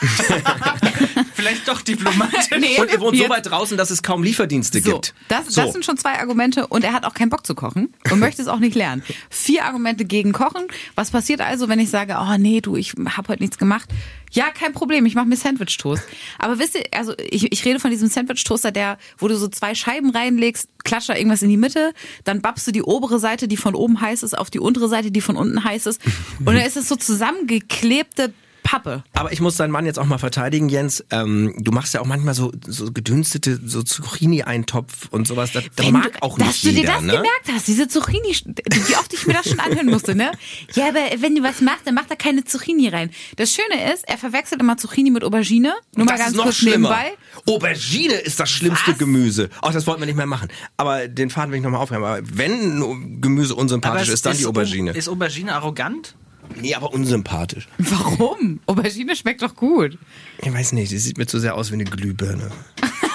[1.34, 2.46] Vielleicht doch diplomatisch.
[2.58, 5.14] Nee, Und ihr wohnt so weit draußen, dass es kaum Lieferdienste So, gibt.
[5.28, 5.62] das, So.
[5.62, 8.42] das sind schon zwei Argumente und er hat auch keinen Bock zu kochen und möchte
[8.42, 9.02] es auch nicht lernen.
[9.30, 10.62] Vier Argumente gegen Kochen.
[10.94, 13.88] Was passiert also, wenn ich sage, oh nee, du, ich habe heute nichts gemacht?
[14.32, 16.04] Ja, kein Problem, ich mache mir Sandwich-Toast.
[16.38, 19.74] Aber wisst ihr, also ich, ich rede von diesem Sandwich-Toaster, der, wo du so zwei
[19.74, 21.92] Scheiben reinlegst, klatscht da irgendwas in die Mitte,
[22.22, 25.10] dann babst du die obere Seite, die von oben heiß ist, auf die untere Seite,
[25.10, 26.00] die von unten heiß ist.
[26.38, 29.02] Und dann ist es so zusammengeklebte Pappe.
[29.14, 31.04] Aber ich muss deinen Mann jetzt auch mal verteidigen, Jens.
[31.10, 35.52] Ähm, du machst ja auch manchmal so, so gedünstete, so Zucchini-Eintopf und sowas.
[35.52, 37.12] Das, das mag du, auch dass nicht du dir jeder, das ne?
[37.12, 40.32] gemerkt hast, diese Zucchini, wie oft ich mir das schon anhören musste, ne?
[40.74, 43.10] Ja, aber wenn du was machst, dann macht da keine Zucchini rein.
[43.36, 45.74] Das Schöne ist, er verwechselt immer Zucchini mit Aubergine.
[45.96, 46.90] Nur mal das ganz ist noch kurz schlimmer.
[46.90, 47.52] nebenbei.
[47.52, 48.98] Aubergine ist das schlimmste Was?
[48.98, 49.50] Gemüse.
[49.62, 50.48] Ach, das wollten wir nicht mehr machen.
[50.76, 52.04] Aber den Faden will ich nochmal aufhören.
[52.04, 54.92] Aber wenn Gemüse unsympathisch ist, dann die Aubergine.
[54.92, 56.14] Ist Aubergine arrogant?
[56.56, 57.68] Nee, aber unsympathisch.
[57.78, 58.60] Warum?
[58.66, 59.98] Aubergine schmeckt doch gut.
[60.38, 62.50] Ich weiß nicht, die sieht mir zu sehr aus wie eine Glühbirne.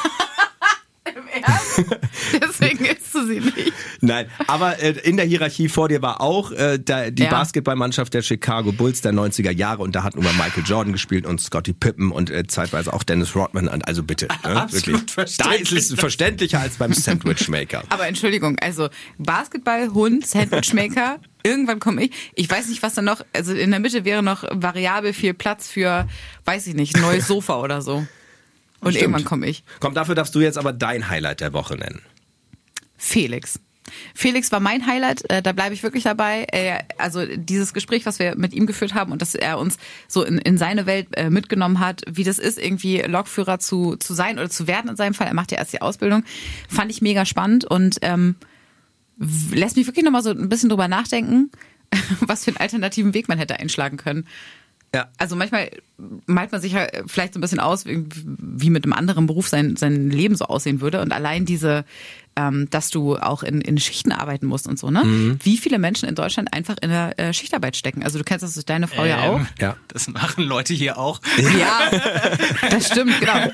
[2.41, 3.73] Deswegen isst du sie nicht.
[4.01, 7.29] Nein, aber äh, in der Hierarchie vor dir war auch äh, da, die Ja.
[7.29, 11.25] Basketballmannschaft der Chicago Bulls der 90er Jahre und da hat nun mal Michael Jordan gespielt
[11.25, 13.67] und Scottie Pippen und äh, zeitweise auch Dennis Rodman.
[13.67, 15.37] Und Also bitte, ne, Absolut wirklich.
[15.37, 17.83] Da ist es verständlicher als beim Sandwichmaker.
[17.89, 22.11] Aber Entschuldigung, also Basketball, Hund, Sandwichmaker, irgendwann komme ich.
[22.35, 25.67] Ich weiß nicht, was da noch, also in der Mitte wäre noch variabel viel Platz
[25.69, 26.07] für,
[26.45, 28.05] weiß ich nicht, neues Sofa oder so.
[28.81, 29.03] Und Stimmt.
[29.03, 29.63] irgendwann komme ich.
[29.79, 32.01] Komm, dafür darfst du jetzt aber dein Highlight der Woche nennen.
[32.97, 33.59] Felix.
[34.13, 36.47] Felix war mein Highlight, äh, da bleibe ich wirklich dabei.
[36.51, 39.77] Äh, also dieses Gespräch, was wir mit ihm geführt haben und dass er uns
[40.07, 44.13] so in, in seine Welt äh, mitgenommen hat, wie das ist, irgendwie Lokführer zu, zu
[44.13, 45.27] sein oder zu werden in seinem Fall.
[45.27, 46.23] Er macht ja erst die Ausbildung.
[46.67, 48.35] Fand ich mega spannend und ähm,
[49.17, 51.51] lässt mich wirklich nochmal so ein bisschen drüber nachdenken,
[52.21, 54.27] was für einen alternativen Weg man hätte einschlagen können.
[54.95, 55.09] Ja.
[55.17, 55.69] Also manchmal
[56.25, 59.75] malt man sich ja vielleicht so ein bisschen aus, wie mit einem anderen Beruf sein,
[59.75, 61.01] sein Leben so aussehen würde.
[61.01, 61.83] Und allein diese,
[62.37, 65.03] ähm, dass du auch in, in Schichten arbeiten musst und so, ne?
[65.05, 65.39] Mhm.
[65.43, 68.03] Wie viele Menschen in Deutschland einfach in der äh, Schichtarbeit stecken.
[68.03, 69.39] Also du kennst das durch deine Frau ja auch.
[69.39, 69.75] Ähm, Ja.
[69.87, 71.21] Das machen Leute hier auch.
[71.37, 71.79] Ja,
[72.69, 73.49] das stimmt, genau.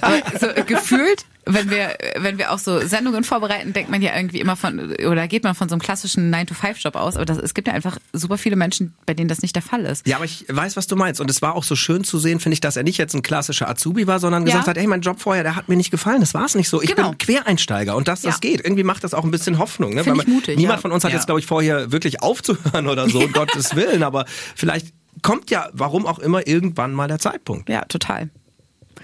[0.00, 4.16] Aber so äh, gefühlt, wenn wir, wenn wir auch so Sendungen vorbereiten, denkt man ja
[4.16, 7.16] irgendwie immer von, oder geht man von so einem klassischen 9-to-5-Job aus.
[7.16, 9.84] Aber das, es gibt ja einfach super viele Menschen, bei denen das nicht der Fall
[9.84, 10.06] ist.
[10.08, 11.20] Ja, aber ich weiß, was du meinst.
[11.20, 13.22] Und es war auch so schön zu sehen, finde ich, dass er nicht jetzt ein
[13.22, 14.52] klassischer Azubi war, sondern Ja.
[14.52, 16.20] gesagt hat, hey, mein Job vorher, der hat mir nicht gefallen.
[16.20, 16.82] Das war es nicht so.
[16.82, 17.10] Ich Genau.
[17.10, 18.38] bin Quereinsteiger und dass das Ja.
[18.40, 18.60] geht.
[18.64, 19.94] Irgendwie macht das auch ein bisschen Hoffnung.
[19.94, 20.00] Ne?
[20.02, 20.82] Ich mutig, niemand ja.
[20.82, 21.16] von uns hat Ja.
[21.18, 24.02] jetzt, glaube ich, vorher wirklich aufzuhören oder so, um Gottes Willen.
[24.02, 24.92] Aber vielleicht
[25.22, 27.68] kommt ja, warum auch immer, irgendwann mal der Zeitpunkt.
[27.68, 28.30] Ja, total.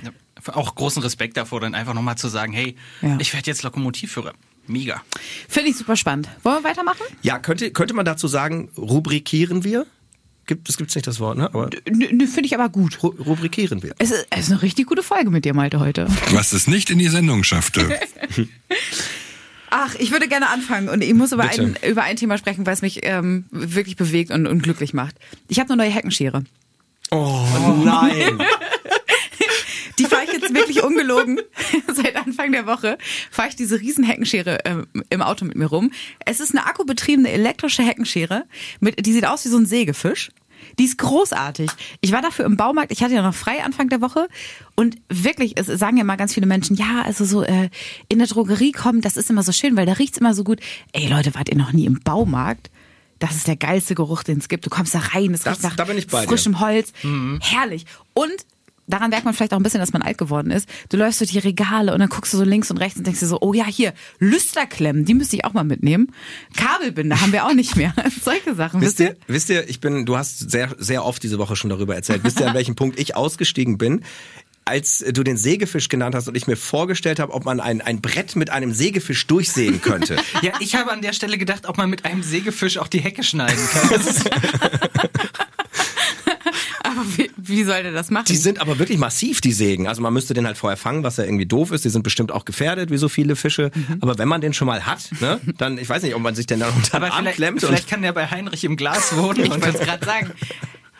[0.02, 0.10] Ja,
[0.54, 3.16] Auch großen Respekt davor, dann einfach nochmal zu sagen, hey, Ja.
[3.20, 4.32] ich werde jetzt Lokomotivführer.
[4.66, 5.02] Mega.
[5.48, 6.28] Finde ich super spannend.
[6.44, 7.02] Wollen wir weitermachen?
[7.22, 9.86] Ja, könnte, könnte man dazu sagen, rubrikieren wir?
[10.46, 11.46] Gibt, das gibt's nicht das Wort, ne?
[11.46, 13.02] Aber Finde ich aber gut.
[13.02, 13.94] ru rubrikieren wir.
[13.98, 16.08] Es ist, es ist eine richtig gute Folge mit dir, Malte, heute.
[16.32, 17.98] Was es nicht in die Sendung schaffte.
[19.70, 22.82] Ach, ich würde gerne anfangen und ich muss über, ein, über ein Thema sprechen, was
[22.82, 25.16] mich ähm, wirklich bewegt und, und glücklich macht.
[25.48, 26.44] Ich habe eine neue Heckenschere.
[27.10, 27.46] Oh
[27.84, 28.42] nein.
[29.98, 31.40] Die fahre ich jetzt wirklich ungelogen.
[31.94, 32.98] Seit Anfang der Woche
[33.30, 35.92] fahre ich diese riesen Heckenschere ähm, im Auto mit mir rum.
[36.24, 38.44] Es ist eine akkubetriebene elektrische Heckenschere.
[38.80, 40.30] Mit, die sieht aus wie so ein Sägefisch.
[40.78, 41.70] Die ist großartig.
[42.00, 42.92] Ich war dafür im Baumarkt.
[42.92, 44.28] Ich hatte ja noch frei Anfang der Woche.
[44.76, 47.68] Und wirklich, es sagen ja mal ganz viele Menschen, ja, also so äh,
[48.08, 50.60] in der Drogerie kommen, das ist immer so schön, weil da riecht's immer so gut.
[50.92, 52.70] Ey Leute, wart ihr noch nie im Baumarkt?
[53.18, 54.64] Das ist der geilste Geruch, den es gibt.
[54.64, 56.28] Du kommst da rein, es Das- riecht nach da bin ich bei dir.
[56.28, 56.92] frischem Holz.
[57.40, 57.84] Herrlich.
[58.14, 58.32] Und
[58.86, 60.68] daran merkt man vielleicht auch ein bisschen, dass man alt geworden ist.
[60.88, 63.20] Du läufst durch die Regale und dann guckst du so links und rechts und denkst
[63.20, 66.12] dir so, oh ja, hier, Lüsterklemmen, die müsste ich auch mal mitnehmen.
[66.56, 67.94] Kabelbinder haben wir auch nicht mehr.
[68.22, 68.80] Solche Sachen.
[68.80, 71.94] Wisst ihr, wisst ihr, ich bin, du hast sehr, sehr oft diese Woche schon darüber
[71.94, 72.24] erzählt.
[72.24, 74.04] Wisst ihr, an welchem Punkt ich ausgestiegen bin?
[74.64, 78.00] Als du den Sägefisch genannt hast und ich mir vorgestellt habe, ob man ein, ein
[78.00, 80.16] Brett mit einem Sägefisch durchsägen könnte.
[80.42, 83.22] Ja, ich habe an der Stelle gedacht, ob man mit einem Sägefisch auch die Hecke
[83.22, 84.00] schneiden kann.
[87.52, 88.24] Wie, soll der das machen?
[88.28, 89.88] Die sind aber wirklich massiv, die Sägen.
[89.88, 91.84] Also man müsste den halt vorher fangen, was ja irgendwie doof ist.
[91.84, 93.70] Die sind bestimmt auch gefährdet, wie so viele Fische.
[93.74, 93.98] Mhm.
[94.00, 96.46] Aber wenn man den schon mal hat, ne, dann, ich weiß nicht, ob man sich
[96.46, 97.60] den dann unter den Arm vielleicht, klemmt.
[97.60, 99.44] vielleicht kann der bei Heinrich im Glas wohnen.
[99.44, 100.32] ich wollte es gerade sagen.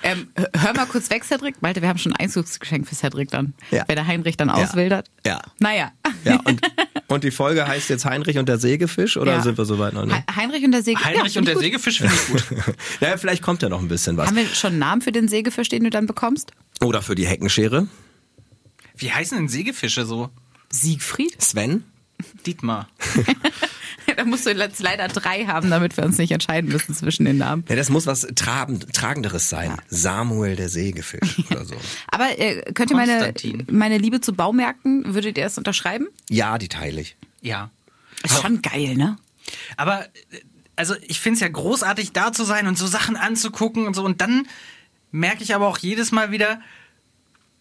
[0.03, 1.63] Ähm, hör mal kurz weg, Cedric.
[1.63, 3.55] Malte, wir haben schon ein Einzugsgeschenk für Cedric dann.
[3.71, 3.85] Ja.
[3.87, 5.09] Wer der Heinrich dann auswildert.
[5.25, 5.41] Ja.
[5.61, 5.93] Naja.
[6.25, 6.61] Ja, und,
[7.13, 9.43] und die Folge heißt jetzt Heinrich und der Sägefisch oder Ja.
[9.43, 10.17] sind wir soweit noch nicht?
[10.17, 11.07] He- Heinrich und der Sägefisch.
[11.07, 11.83] Heinrich ja, und der finde ich gut.
[11.93, 12.75] Sägefisch finde ich gut.
[13.01, 14.29] Ja, vielleicht kommt ja noch ein bisschen was.
[14.29, 16.53] Haben wir schon einen Namen für den Sägefisch, den du dann bekommst?
[16.83, 17.87] Oder für die Heckenschere.
[18.97, 20.31] Wie heißen denn Sägefische so?
[20.71, 21.41] Siegfried?
[21.41, 21.85] Sven.
[22.47, 22.89] Dietmar.
[24.17, 27.39] da musst du jetzt leider drei haben, damit wir uns nicht entscheiden müssen zwischen den
[27.39, 27.65] Namen.
[27.69, 29.77] Ja, das muss was Trabend, Tragenderes sein.
[29.89, 31.75] Samuel der Sägefisch oder so.
[32.09, 33.35] Aber äh, könnt ihr meine,
[33.71, 36.09] meine Liebe zu Baumärkten, würdet ihr das unterschreiben?
[36.29, 37.17] Ja, die teile ich.
[37.41, 37.71] Ja.
[38.23, 39.17] Ist schon geil, ne?
[39.77, 40.41] Aber äh,
[40.77, 44.05] also ich finde es ja großartig, da zu sein und so Sachen anzugucken und so.
[44.05, 44.47] Und dann
[45.11, 46.61] merke ich aber auch jedes Mal wieder,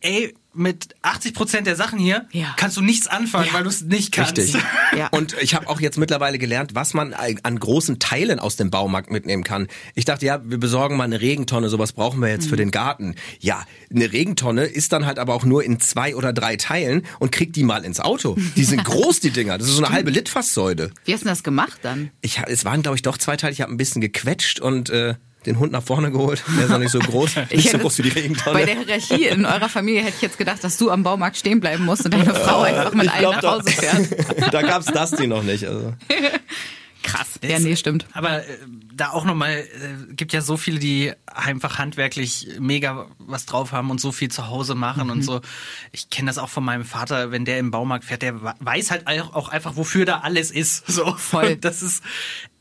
[0.02, 2.54] ey, mit 80 Prozent der Sachen hier Ja.
[2.58, 4.38] kannst du nichts anfangen, weil du es nicht kannst.
[4.38, 4.62] Richtig.
[4.98, 5.08] Ja.
[5.08, 9.10] Und ich habe auch jetzt mittlerweile gelernt, was man an großen Teilen aus dem Baumarkt
[9.10, 9.70] mitnehmen kann.
[9.96, 13.16] Ich dachte, ja, wir besorgen mal eine Regentonne, sowas brauchen wir jetzt für den Garten.
[13.40, 17.32] Ja, eine Regentonne ist dann halt aber auch nur in zwei oder drei Teilen und
[17.32, 18.36] kriegt die mal ins Auto.
[18.58, 19.58] Die sind groß, die Dinger.
[19.58, 20.92] Das ist so eine halbe Litfaßsäule.
[21.06, 22.12] Wie hast du das gemacht dann?
[22.20, 23.54] Ich, hab- es waren, glaube ich, doch zwei Teile.
[23.54, 26.43] Ich habe ein bisschen gequetscht und äh, den Hund nach vorne geholt.
[26.58, 27.36] Der ist noch nicht so groß.
[27.51, 28.65] Nicht so hätte- groß wie die Bei Regentonne.
[28.65, 31.86] der Hierarchie in eurer Familie hätte ich jetzt gedacht, dass du am Baumarkt stehen bleiben
[31.86, 33.51] musst und deine Frau einfach mit Ich allen glaub nach.
[33.60, 34.54] Hause fährt.
[34.54, 35.65] da gab's das die noch nicht.
[35.65, 35.93] Also.
[37.12, 37.39] Krass.
[37.43, 38.06] Ja, nee, stimmt.
[38.13, 38.58] Aber äh,
[38.93, 43.89] da auch nochmal, äh, gibt ja so viele, die einfach handwerklich mega was drauf haben
[43.89, 45.12] und so viel zu Hause machen Mhm.
[45.12, 45.41] und so.
[45.91, 49.08] Ich kenne das auch von meinem Vater, wenn der im Baumarkt fährt, der weiß halt
[49.08, 50.84] auch auch einfach, wofür da alles ist.
[50.91, 51.54] So Voll.
[51.54, 52.04] Und das ist,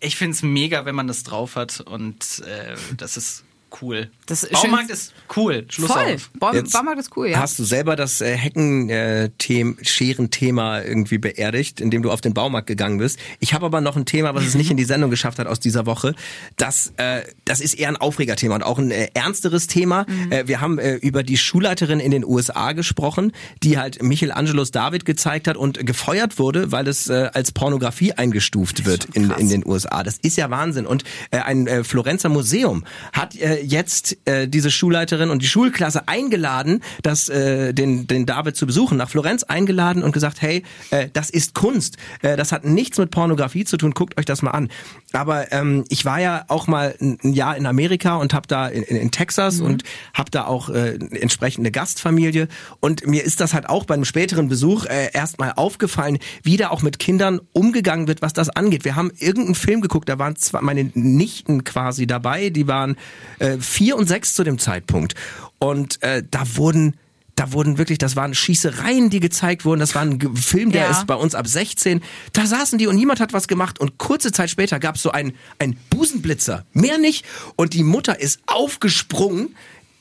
[0.01, 3.45] ich finde es mega, wenn man das drauf hat und äh, das ist
[3.83, 4.11] cool.
[4.27, 5.65] Das ist Baumarkt ist cool.
[5.69, 6.15] Schluss Voll.
[6.15, 6.31] auf.
[6.39, 7.39] Baum, Jetzt Baumarkt ist cool, ja.
[7.39, 13.19] Hast du selber das äh, Hecken-Scheren-Thema irgendwie beerdigt, indem du auf den Baumarkt gegangen bist?
[13.41, 15.61] Ich habe aber noch ein Thema, was es nicht in die Sendung geschafft hat aus
[15.61, 16.15] dieser Woche.
[16.57, 20.07] Das, äh, das ist eher ein Aufregerthema und auch ein äh, ernsteres Thema.
[20.31, 25.05] Äh, wir haben äh, über die Schulleiterin in den USA gesprochen, die halt Michelangelos David
[25.05, 29.67] gezeigt hat und gefeuert wurde, weil es äh, als Pornografie eingestuft wird in, in den
[29.67, 30.03] USA.
[30.03, 30.87] Das ist ja Wahnsinn.
[30.87, 36.09] Und äh, ein äh, Florenzer Museum hat äh, jetzt äh, diese Schulleiterin und die Schulklasse
[36.09, 41.09] eingeladen, das, äh, den, den David zu besuchen, nach Florenz eingeladen und gesagt, hey, äh,
[41.13, 41.97] das ist Kunst.
[42.23, 44.69] Äh, das hat nichts mit Pornografie zu tun, guckt euch das mal an.
[45.13, 48.83] Aber ähm, ich war ja auch mal ein Jahr in Amerika und habe da in,
[48.83, 49.83] in, Texas und
[50.15, 52.49] habe da auch äh, entsprechende Gastfamilie.
[52.79, 56.71] Und mir ist das halt auch bei einem späteren Besuch äh, erstmal aufgefallen, wie da
[56.71, 58.85] auch mit Kindern umgegangen wird, was das angeht.
[58.85, 62.97] Wir haben irgendeinen Film geguckt, da waren zwar meine Nichten quasi dabei, die waren
[63.39, 65.15] äh, vier und sechs zu dem Zeitpunkt.
[65.59, 66.97] Und äh, da wurden
[67.37, 69.81] da wurden wirklich, das waren Schießereien, die gezeigt wurden.
[69.81, 70.91] Das war ein Film, der Ja.
[70.91, 72.03] ist bei uns ab 16.
[72.35, 73.79] Da saßen die und niemand hat was gemacht.
[73.81, 76.67] Und kurze Zeit später gab es so einen, einen Busenblitzer.
[76.75, 77.25] Mehr nicht.
[77.57, 79.55] Und die Mutter ist aufgesprungen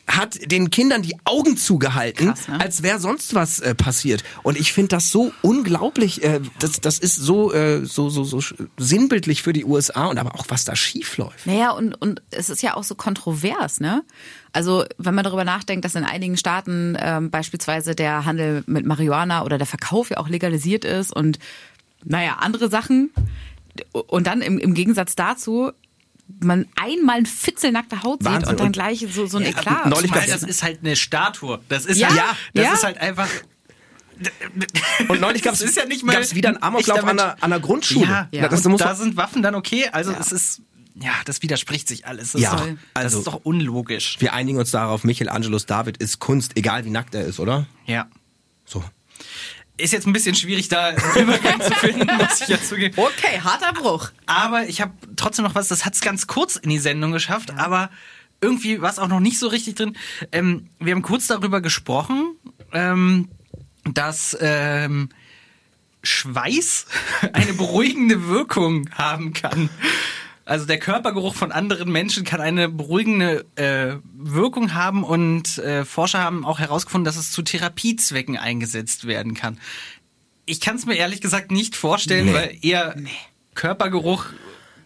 [0.10, 2.60] hat den Kindern die Augen zugehalten, Krass, ne?
[2.60, 4.24] als wäre sonst was äh, passiert.
[4.43, 6.24] Und ich finde das so unglaublich.
[6.24, 8.41] Äh, das, das ist so, äh, so, so, so
[8.78, 11.45] sinnbildlich für die USA und aber auch was da schief läuft.
[11.45, 14.04] Naja, und, und es ist ja auch so kontrovers, ne?
[14.52, 19.43] Also, wenn man darüber nachdenkt, dass in einigen Staaten ähm, beispielsweise der Handel mit Marihuana
[19.43, 21.38] oder der Verkauf ja auch legalisiert ist und
[22.04, 23.12] naja, andere Sachen.
[23.93, 25.72] Und dann im, im Gegensatz dazu
[26.41, 28.49] man einmal ein fitzelnackte Haut sieht Wahnsinn.
[28.51, 29.85] und dann gleich so, so ein Ja, Eklat.
[29.87, 31.59] neulich gab's- das ist halt eine Statue.
[31.69, 32.21] Das ist Ja, halt,
[32.53, 32.73] das ja.
[32.73, 33.27] ist halt einfach.
[35.07, 37.59] Und neulich gab Das es ja nicht mal wieder einen Amoklauf an einer, an einer
[37.59, 38.05] Grundschule.
[38.05, 38.47] Ja, Ja.
[38.49, 39.87] Das, und muss da sind Waffen dann okay.
[39.93, 40.61] Also es ist,
[40.95, 42.33] ja, das widerspricht sich alles.
[42.33, 44.17] Das Ja, ist doch, das also- ist doch unlogisch.
[44.19, 47.65] wir einigen uns darauf, Michelangelos David ist Kunst, egal wie nackt er ist, oder?
[47.85, 48.07] Ja.
[48.65, 48.83] So.
[49.79, 52.95] Ist jetzt ein bisschen schwierig, da einen Übergang zu finden, muss ich ja zugeben.
[52.97, 54.11] Okay, harter Bruch.
[54.25, 57.51] Aber ich habe trotzdem noch was, das hat es ganz kurz in die Sendung geschafft,
[57.57, 57.89] aber
[58.41, 59.95] irgendwie war es auch noch nicht so richtig drin.
[60.31, 62.35] Ähm, wir haben kurz darüber gesprochen,
[62.73, 63.29] ähm,
[63.85, 65.09] dass ähm,
[66.03, 66.85] Schweiß
[67.33, 69.69] eine beruhigende Wirkung haben kann.
[70.49, 76.19] Also der Körpergeruch von anderen Menschen kann eine beruhigende äh, Wirkung haben und äh, Forscher
[76.23, 79.59] haben auch herausgefunden, dass es zu Therapiezwecken eingesetzt werden kann.
[80.45, 82.33] Ich kann es mir ehrlich gesagt nicht vorstellen, Nee.
[82.33, 82.95] weil eher
[83.53, 84.25] Körpergeruch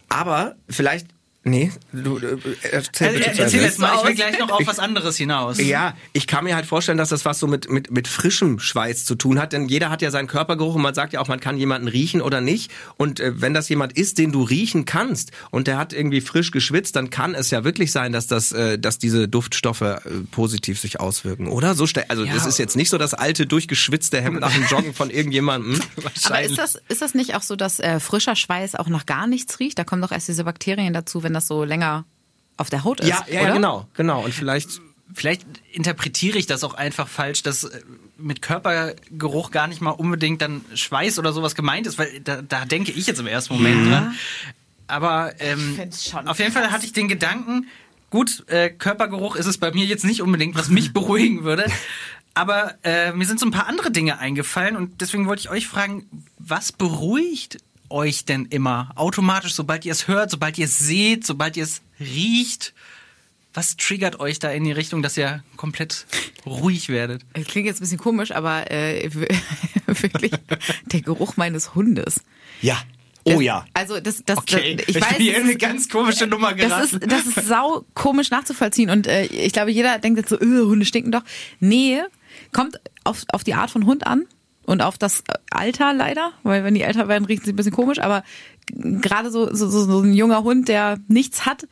[0.10, 1.08] Aber vielleicht
[1.46, 2.38] Nee, du, äh,
[2.72, 3.58] erzähl Also, erzähl Ende.
[3.58, 5.60] jetzt mal, ich will gleich noch auf was anderes hinaus.
[5.60, 9.04] Ja, ich kann mir halt vorstellen, dass das was so mit, mit, mit frischem Schweiß
[9.04, 11.42] zu tun hat, denn jeder hat ja seinen Körpergeruch und man sagt ja auch, man
[11.42, 12.72] kann jemanden riechen oder nicht.
[12.96, 16.52] Und äh, wenn das jemand ist, den du riechen kannst und der hat irgendwie frisch
[16.52, 20.00] geschwitzt, dann kann es ja wirklich sein, dass das, äh, dass diese Duftstoffe äh,
[20.32, 21.76] positiv sich auswirken, oder?
[21.76, 24.94] So stell- also das ist jetzt nicht so das alte durchgeschwitzte Hemd nach dem Joggen
[24.94, 25.78] von irgendjemandem.
[26.24, 29.28] Aber ist das, ist das nicht auch so, dass äh, frischer Schweiß auch nach gar
[29.28, 29.78] nichts riecht?
[29.78, 32.06] Da kommen doch erst diese Bakterien dazu, wenn das so länger
[32.58, 33.08] auf der Haut ist.
[33.08, 33.54] Ja, ja, oder?
[33.54, 34.24] genau, genau.
[34.24, 34.80] Und vielleicht
[35.14, 37.82] Vielleicht interpretiere ich das auch einfach falsch, dass äh,
[38.18, 42.66] mit Körpergeruch gar nicht mal unbedingt dann Schweiß oder sowas gemeint ist, weil da, da
[42.66, 44.16] denke ich jetzt im ersten Moment dran.
[44.88, 45.80] Aber ähm,
[46.26, 47.68] auf jeden Fall hatte ich den Gedanken,
[48.10, 51.66] gut, äh, Körpergeruch ist es bei mir jetzt nicht unbedingt, was mich beruhigen würde.
[52.34, 55.68] Aber äh, mir sind so ein paar andere Dinge eingefallen und deswegen wollte ich euch
[55.68, 56.08] fragen,
[56.40, 57.58] was beruhigt
[57.94, 61.82] euch denn immer automatisch, sobald ihr es hört, sobald ihr es seht, sobald ihr es
[62.00, 62.74] riecht?
[63.54, 66.08] Was triggert euch da in die Richtung, dass ihr komplett
[66.46, 67.22] ruhig werdet?
[67.34, 69.10] Das klingt jetzt ein bisschen komisch, aber äh,
[69.86, 70.32] wirklich
[70.86, 72.22] der Geruch meines Hundes.
[72.62, 72.82] ja.
[73.26, 73.64] Oh ja.
[73.74, 75.88] Also das, das, Okay, das ich ich weiß, bin hier das in eine ist- ganz
[75.88, 76.84] komische Nummer das geraten.
[77.04, 80.44] ist, das ist sau komisch nachzuvollziehen und äh, ich glaube, jeder denkt jetzt so, äh,
[80.66, 81.24] Hunde stinken doch.
[81.62, 82.02] Nee,
[82.52, 84.26] kommt auf, auf die Art von Hund an
[84.66, 88.00] und auf das Alter leider, weil wenn die älter werden, riechen sie ein bisschen komisch,
[88.00, 88.24] aber
[88.72, 91.68] gerade so, so, so, ein junger Hund, der nichts hat,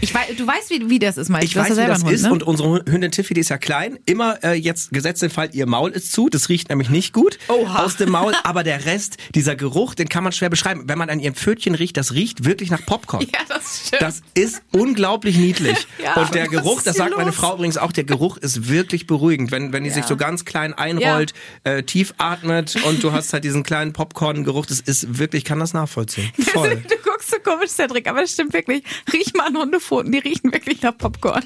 [0.00, 1.44] ich weiß, du weißt, wie, wie das ist, Mike.
[1.44, 2.32] Ich du hast weiß, ja wie das Hund, ist ne?
[2.32, 3.98] und unsere Hündin Tiffy, die ist ja klein.
[4.06, 6.28] Immer äh, jetzt gesetzt den Fall, ihr Maul ist zu.
[6.28, 7.84] Das riecht nämlich nicht gut Oha.
[7.84, 8.34] aus dem Maul.
[8.44, 10.84] Aber der Rest, dieser Geruch, den kann man schwer beschreiben.
[10.86, 13.22] Wenn man an ihrem Pfötchen riecht, das riecht wirklich nach Popcorn.
[13.22, 14.02] Ja, das stimmt.
[14.02, 15.86] Das ist unglaublich niedlich.
[16.02, 17.36] Ja, und der Geruch, das sagt meine los?
[17.36, 19.50] Frau übrigens auch, der Geruch ist wirklich beruhigend.
[19.50, 20.08] Wenn, wenn die sich Ja.
[20.08, 21.32] so ganz klein einrollt,
[21.64, 25.58] äh, tief atmet und du hast halt diesen kleinen Popcorn-Geruch, das ist wirklich, ich kann
[25.58, 26.30] das nachvollziehen.
[26.52, 26.76] Voll.
[26.88, 28.84] Du guckst so komisch, Cedric, aber es stimmt wirklich.
[29.12, 31.44] Riech mal an Hundepfoten, die riechen wirklich nach Popcorn.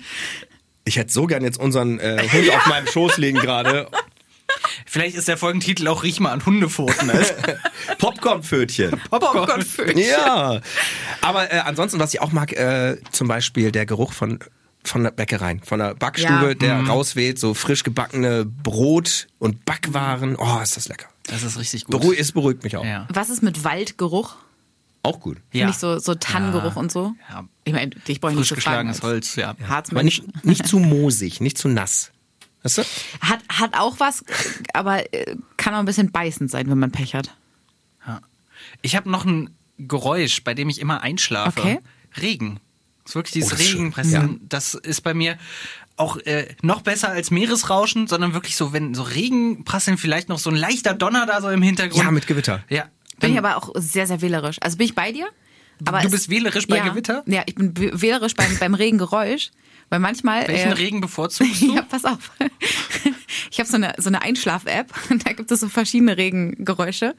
[0.84, 3.88] Ich hätte so gern jetzt unseren äh, Hund auf meinem Schoß liegen gerade.
[4.86, 7.06] Vielleicht ist der Folgentitel auch Riech mal an Hundepfoten.
[7.06, 7.24] Ne?
[7.98, 9.00] Popcornpfötchen.
[9.10, 9.98] Popcorn-Fötchen.
[9.98, 10.60] Ja.
[11.20, 14.38] Aber äh, ansonsten, was ich auch mag, äh, zum Beispiel der Geruch von
[14.82, 16.54] von der Bäckereien, von der Backstube, Ja.
[16.54, 20.36] der rausweht, so frisch gebackene Brot und Backwaren.
[20.36, 21.06] Oh, ist das lecker.
[21.24, 22.00] Das ist richtig gut.
[22.00, 22.84] Beruhigt, es beruhigt mich auch.
[22.84, 23.06] Ja.
[23.12, 24.36] Was ist mit Waldgeruch?
[25.02, 25.38] Auch gut.
[25.52, 25.60] Ja.
[25.60, 26.80] Finde ich so, so Tannengeruch Ja.
[26.80, 27.14] und so.
[27.30, 27.44] Ja.
[27.64, 28.88] Ich meine, dich brauche ich nicht zu fragen.
[28.88, 29.50] geschlagenes als Holz, ja.
[29.50, 30.22] Aber Harzmensch.
[30.22, 32.12] nicht, nicht zu moosig, nicht zu nass.
[32.62, 32.82] Weißt du?
[33.22, 34.22] Hat, hat auch was,
[34.74, 37.34] aber äh, kann auch ein bisschen beißend sein, wenn man Pech hat.
[38.06, 38.20] Ja.
[38.82, 41.58] Ich habe noch ein Geräusch, bei dem ich immer einschlafe.
[41.60, 41.78] Okay.
[42.20, 42.60] Regen.
[43.04, 43.72] Das ist wirklich dieses Oh, das.
[43.72, 44.12] Regenpressen.
[44.12, 44.28] Ja.
[44.50, 45.38] Das ist bei mir
[45.96, 50.50] auch äh, noch besser als Meeresrauschen, sondern wirklich so, wenn so Regenprasseln, vielleicht noch so
[50.50, 52.04] ein leichter Donner da so im Hintergrund.
[52.04, 52.62] Ja, mit Gewitter.
[52.68, 52.84] Ja.
[53.20, 54.56] Bin ich aber auch sehr, sehr wählerisch.
[54.60, 55.28] Also bin ich bei dir.
[55.86, 57.22] Aber Du es- bist wählerisch bei ja, Gewitter?
[57.26, 59.50] Ja, ich bin wählerisch beim, beim Regengeräusch.
[59.88, 60.46] Weil manchmal.
[60.46, 61.74] Welchen äh, Regen bevorzugst du?
[61.74, 62.30] Ja, pass auf.
[63.50, 67.14] Ich habe so eine, so eine Einschlaf-App und da gibt es so verschiedene Regengeräusche.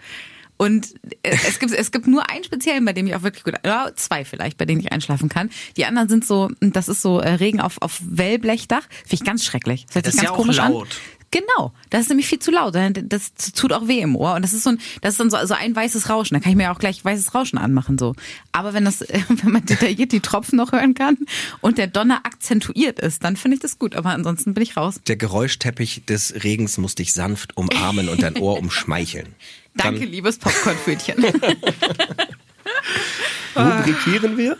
[0.58, 3.56] Und äh, es gibt, es gibt nur einen speziellen, bei dem ich auch wirklich gut,
[3.66, 5.50] ja, zwei vielleicht, bei denen ich einschlafen kann.
[5.76, 8.84] Die anderen sind so, das ist so äh, Regen auf, auf Wellblechdach.
[8.90, 9.88] Finde ich ganz schrecklich.
[9.92, 10.84] Das Das ist ganz ja auch komisch laut.
[10.84, 10.88] an.
[11.32, 12.76] Genau, das ist nämlich viel zu laut.
[12.76, 14.34] Das tut auch weh im Ohr.
[14.36, 16.36] Und das ist so ein, das ist dann so, so ein weißes Rauschen.
[16.36, 17.98] Da kann ich mir auch gleich weißes Rauschen anmachen.
[17.98, 18.15] so.
[18.52, 21.17] Aber wenn das, wenn man detailliert die Tropfen noch hören kann
[21.62, 23.96] und der Donner akzentuiert ist, dann finde ich das gut.
[23.96, 25.00] Aber ansonsten bin ich raus.
[25.08, 29.34] Der Geräuschteppich des Regens muss dich sanft umarmen und dein Ohr umschmeicheln.
[29.76, 31.24] Danke, liebes Popcornpfötchen.
[33.56, 34.58] Rubrikieren wir?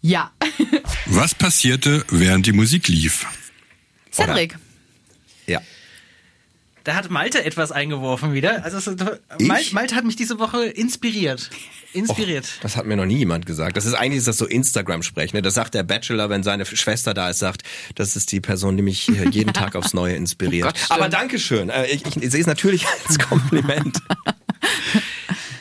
[0.00, 0.30] ja.
[1.06, 3.26] Was passierte, während die Musik lief?
[4.12, 4.56] Cedric.
[6.84, 8.62] Da hat Malte etwas eingeworfen wieder.
[8.64, 8.92] Also
[9.38, 9.72] Ich?
[9.72, 11.48] Malte, hat mich diese Woche inspiriert.
[11.94, 12.46] Inspiriert.
[12.60, 13.76] Das hat mir noch nie jemand gesagt.
[13.76, 15.32] Das ist eigentlich ist das so Instagram-Sprech.
[15.32, 15.40] Ne?
[15.40, 17.62] Das sagt der Bachelor, wenn seine Schwester da ist, sagt,
[17.94, 20.66] das ist die Person, die mich jeden Tag aufs Neue inspiriert.
[20.66, 20.90] Oh Gott.
[20.90, 21.70] Aber Dankeschön.
[21.70, 23.98] Äh, Ich, ich, ich sehe es natürlich als Kompliment.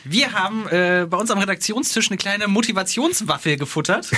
[0.06, 4.10] Wir haben äh, bei uns am Redaktionstisch eine kleine Motivationswaffel gefuttert.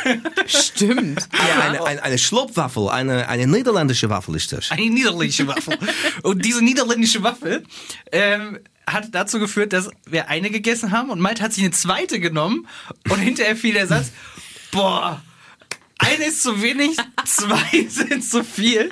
[0.46, 1.28] Stimmt.
[1.64, 4.70] Eine, eine, eine Schlupfwaffel, eine, eine niederländische Waffel ist das.
[4.70, 5.78] Eine niederländische Waffel.
[6.22, 7.64] Und diese niederländische Waffel
[8.12, 12.20] ähm, hat dazu geführt, dass wir eine gegessen haben und Malte hat sich eine zweite
[12.20, 12.66] genommen
[13.08, 14.12] und hinterher fiel der Satz,
[14.72, 15.22] boah,
[15.98, 18.90] eine ist zu wenig, zwei sind zu viel.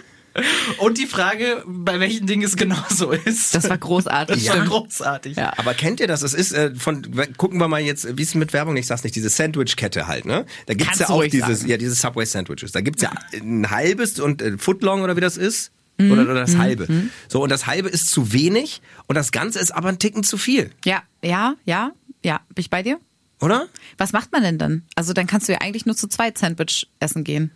[0.79, 3.55] Und die Frage, bei welchen Dingen es genauso ist.
[3.55, 4.45] Das war großartig.
[4.45, 5.37] Das war großartig.
[5.37, 5.53] Ja.
[5.57, 6.23] Aber kennt ihr das?
[6.23, 7.03] Es ist äh, von
[7.37, 8.77] gucken wir mal jetzt, wie ist es mit Werbung?
[8.77, 10.47] Ich sag's nicht, diese Sandwich-Kette halt, ne?
[10.67, 11.71] Da gibt's Kannst ja auch dieses, sagen.
[11.71, 12.73] ja, diese Subway Sandwiches.
[12.73, 15.73] Da gibt's ja ein halbes und äh, Footlong oder wie das ist.
[16.01, 16.89] Oder, oder das halbe.
[17.29, 20.37] So, und das halbe ist zu wenig und das Ganze ist aber ein Ticken zu
[20.37, 20.71] viel.
[20.85, 21.93] Ja, ja, ja,
[22.25, 22.41] ja.
[22.49, 22.99] Bin ich bei dir?
[23.41, 23.69] Oder?
[23.99, 24.83] Was macht man denn dann?
[24.97, 27.53] Also dann kannst du ja eigentlich nur zu zweit Sandwich essen gehen.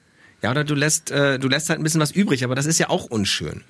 [0.46, 2.78] Ja, oder du lässt, äh, du lässt halt ein bisschen was übrig, aber das ist
[2.78, 3.64] ja auch unschön.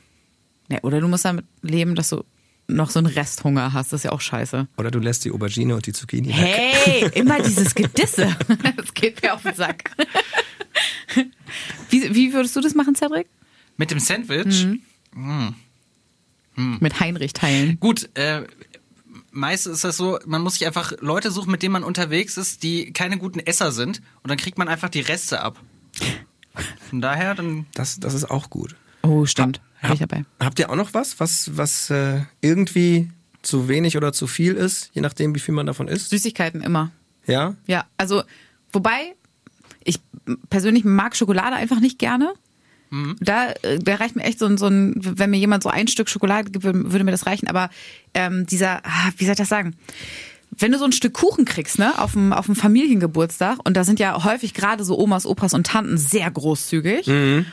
[0.69, 2.23] Ja, oder du musst damit leben, dass du
[2.69, 3.95] noch so einen Resthunger hast.
[3.95, 4.69] Das ist ja auch scheiße.
[4.77, 6.35] Oder du lässt die Aubergine und die Zucchini weg.
[6.37, 8.37] Hey, immer dieses Gedisse.
[8.77, 9.91] Das geht mir auf den Sack.
[11.89, 13.27] Wie, wie würdest du das machen, Cedric?
[13.79, 14.67] Mit dem Sandwich.
[16.57, 17.81] Mit Heinrich teilen.
[17.81, 18.43] Gut, äh,
[19.31, 22.62] meist ist das so, man muss sich einfach Leute suchen, mit denen man unterwegs ist,
[22.65, 24.03] die keine guten Esser sind.
[24.23, 25.59] Und dann kriegt man einfach die Reste ab.
[26.88, 27.66] Von daher, dann.
[27.75, 28.77] Das, das ist auch gut.
[29.03, 29.61] Oh, stimmt.
[29.83, 30.25] Hab ich dabei.
[30.40, 33.11] Habt ihr auch noch was, was, was äh, irgendwie
[33.42, 36.11] zu wenig oder zu viel ist, je nachdem, wie viel man davon isst?
[36.11, 36.90] Süßigkeiten immer.
[37.27, 37.55] Ja?
[37.66, 38.22] Ja, also,
[38.72, 39.14] wobei,
[39.85, 40.01] ich
[40.51, 42.35] persönlich mag Schokolade einfach nicht gerne.
[43.20, 45.88] Da, äh, da reicht mir echt so ein, so ein, wenn mir jemand so ein
[45.88, 47.49] Stück Schokolade gibt, würde würde mir das reichen.
[47.49, 47.68] Aber
[48.14, 49.77] ähm, dieser, ah, wie soll ich das sagen?
[50.59, 53.85] Wenn du so ein Stück Kuchen kriegst, ne, auf dem, auf dem Familiengeburtstag, und da
[53.85, 57.07] sind ja häufig gerade so Omas, Opas und Tanten sehr großzügig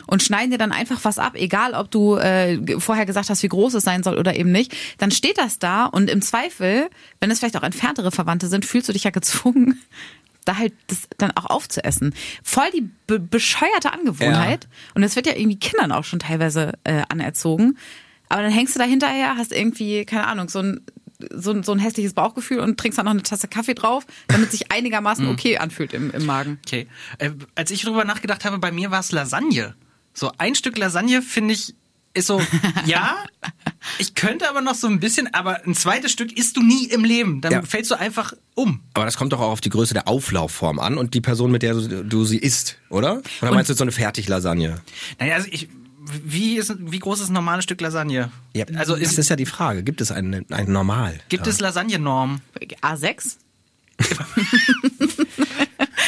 [0.08, 3.50] und schneiden dir dann einfach was ab, egal ob du äh, vorher gesagt hast, wie
[3.50, 6.90] groß es sein soll oder eben nicht, dann steht das da und im Zweifel,
[7.20, 9.82] wenn es vielleicht auch entferntere Verwandte sind, fühlst du dich ja gezwungen,
[10.46, 12.14] da halt das dann auch aufzuessen.
[12.44, 14.68] Voll die be bescheuerte Angewohnheit.
[14.94, 17.78] Und das wird ja irgendwie Kindern auch schon teilweise äh, anerzogen.
[18.30, 20.82] Aber dann hängst du da hinterher, hast irgendwie, keine Ahnung, so ein,
[21.32, 24.52] so ein, so ein hässliches Bauchgefühl und trinkst dann noch eine Tasse Kaffee drauf, damit
[24.52, 26.60] sich einigermaßen okay anfühlt im, im Magen.
[26.66, 26.88] Okay.
[27.18, 29.76] Äh, als ich drüber nachgedacht habe, bei mir war es Lasagne.
[30.14, 31.76] So ein Stück Lasagne finde ich
[32.16, 32.40] ist so,
[32.86, 33.16] ja,
[33.98, 37.04] ich könnte aber noch so ein bisschen, aber ein zweites Stück isst du nie im
[37.04, 37.42] Leben.
[37.42, 37.62] Dann Ja.
[37.64, 38.82] fällst du einfach um.
[38.94, 41.64] Aber das kommt doch auch auf die Größe der Auflaufform an und die Person, mit
[41.64, 43.22] der du, du sie isst, oder?
[43.42, 44.76] Oder meinst du jetzt so eine Fertiglasagne?
[45.20, 45.70] Naja, also ich,
[46.06, 48.32] wie, ist, wie groß ist ein normales Stück Lasagne?
[48.76, 49.84] also das ist, ist ja die Frage.
[49.84, 51.20] Gibt es ein, ein Normal?
[51.30, 51.52] gibt ja.
[51.52, 52.42] es Lasagnenorm?
[52.82, 53.38] A6?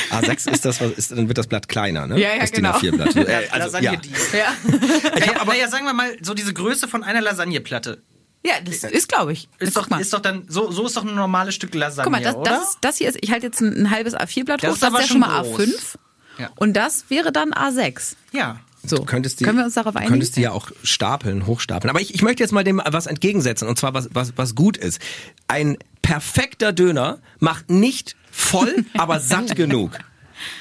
[0.09, 2.19] A6 ist das, was ist, dann wird das Blatt kleiner, ne?
[2.19, 2.77] Ja, ja, das genau.
[2.79, 3.15] DIN A4-Blatt.
[3.27, 3.95] Äh, also, Lasagne ja.
[3.95, 4.09] die.
[4.37, 4.53] Ja.
[5.19, 8.01] Naja, naja, sagen wir mal, so diese Größe von einer Lasagneplatte.
[8.43, 9.49] Ja, das ist, glaube ich.
[9.59, 9.99] Ist doch, mal.
[9.99, 12.51] ist doch dann, so, so ist doch ein normales Stück Lasagne, Guck mal, das, oder?
[12.51, 14.83] das, ist, das hier ist, ich halte jetzt ein, ein halbes A4-Blatt Das hoch, ist
[14.83, 15.59] das aber ist ja schon schon mal groß.
[15.59, 15.95] A5.
[16.37, 16.49] Ja.
[16.55, 18.15] Und das wäre dann A6.
[18.31, 18.59] ja.
[18.89, 20.13] So, Du könntest die, können wir uns darauf du einigen?
[20.13, 21.89] könntest die ja auch stapeln, hochstapeln.
[21.89, 24.77] Aber ich, ich möchte jetzt mal dem was entgegensetzen und zwar was, was, was gut
[24.77, 24.99] ist.
[25.47, 29.91] Ein perfekter Döner macht nicht voll, aber satt genug.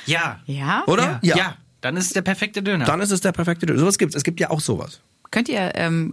[0.06, 0.40] Ja.
[0.46, 0.84] ja?
[0.86, 1.18] Oder?
[1.22, 1.36] Ja.
[1.36, 1.56] ja.
[1.80, 2.86] Dann ist es der perfekte Döner.
[2.86, 3.78] Dann ist es der perfekte Döner.
[3.80, 4.16] Sowas gibt's.
[4.16, 5.00] Es gibt ja auch sowas.
[5.30, 6.12] Könnt ihr, ähm,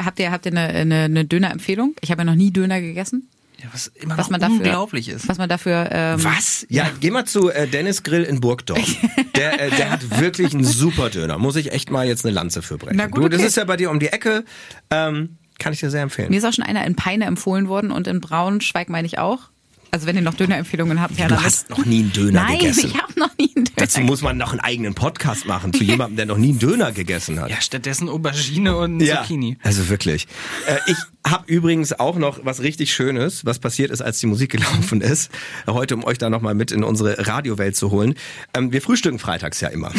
[0.00, 1.96] habt ihr, habt ihr eine, eine, eine Dönerempfehlung?
[2.02, 3.28] Ich habe ja noch nie Döner gegessen.
[3.60, 5.28] Ja, was immer Was man dafür, unglaublich ist.
[5.28, 6.64] Was man dafür, ähm, Was?
[6.68, 8.78] Ja, geh mal zu äh, Dennis Grill in Burgdorf.
[9.34, 11.38] Der, äh, der hat wirklich einen super Döner.
[11.38, 12.96] Muss ich echt mal jetzt eine Lanze für brechen.
[12.96, 13.46] Na gut, du, das okay.
[13.46, 14.44] ist ja bei dir um die Ecke.
[14.90, 16.30] Ähm, kann ich dir sehr empfehlen.
[16.30, 19.50] Mir ist auch schon einer in Peine empfohlen worden und in Braunschweig meine ich auch.
[19.90, 22.88] Also wenn ihr noch Dönerempfehlungen habt, ja, Du hast noch nie einen Döner Nein, gegessen.
[22.88, 23.76] ich habe noch nie einen Döner.
[23.76, 26.92] Dazu muss man noch einen eigenen Podcast machen zu jemandem, der noch nie einen Döner
[26.92, 27.50] gegessen hat.
[27.50, 29.56] Ja, stattdessen Aubergine und Zucchini.
[29.62, 30.26] Also wirklich.
[30.66, 30.96] Äh, ich
[31.26, 35.30] habe übrigens auch noch was richtig Schönes, was passiert ist, als die Musik gelaufen ist.
[35.66, 38.14] Heute, um euch da nochmal mit in unsere Radiowelt zu holen.
[38.54, 39.92] Ähm, wir frühstücken freitags ja immer.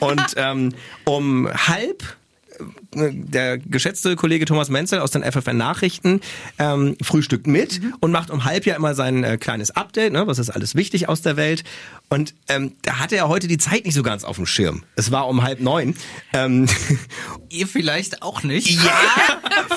[0.00, 0.72] Und ähm,
[1.04, 2.16] um halb
[2.92, 6.20] der geschätzte Kollege Thomas Menzel aus den FFN Nachrichten
[6.58, 10.38] ähm, frühstückt mit und macht um halb ja immer sein äh, kleines Update, ne, was
[10.38, 11.64] ist alles wichtig aus der Welt.
[12.08, 14.82] Und ähm, da hatte er heute die Zeit nicht so ganz auf dem Schirm.
[14.96, 15.94] Es war um halb neun.
[16.32, 16.66] Ähm,
[17.50, 18.70] Ihr vielleicht auch nicht.
[18.70, 18.92] ja,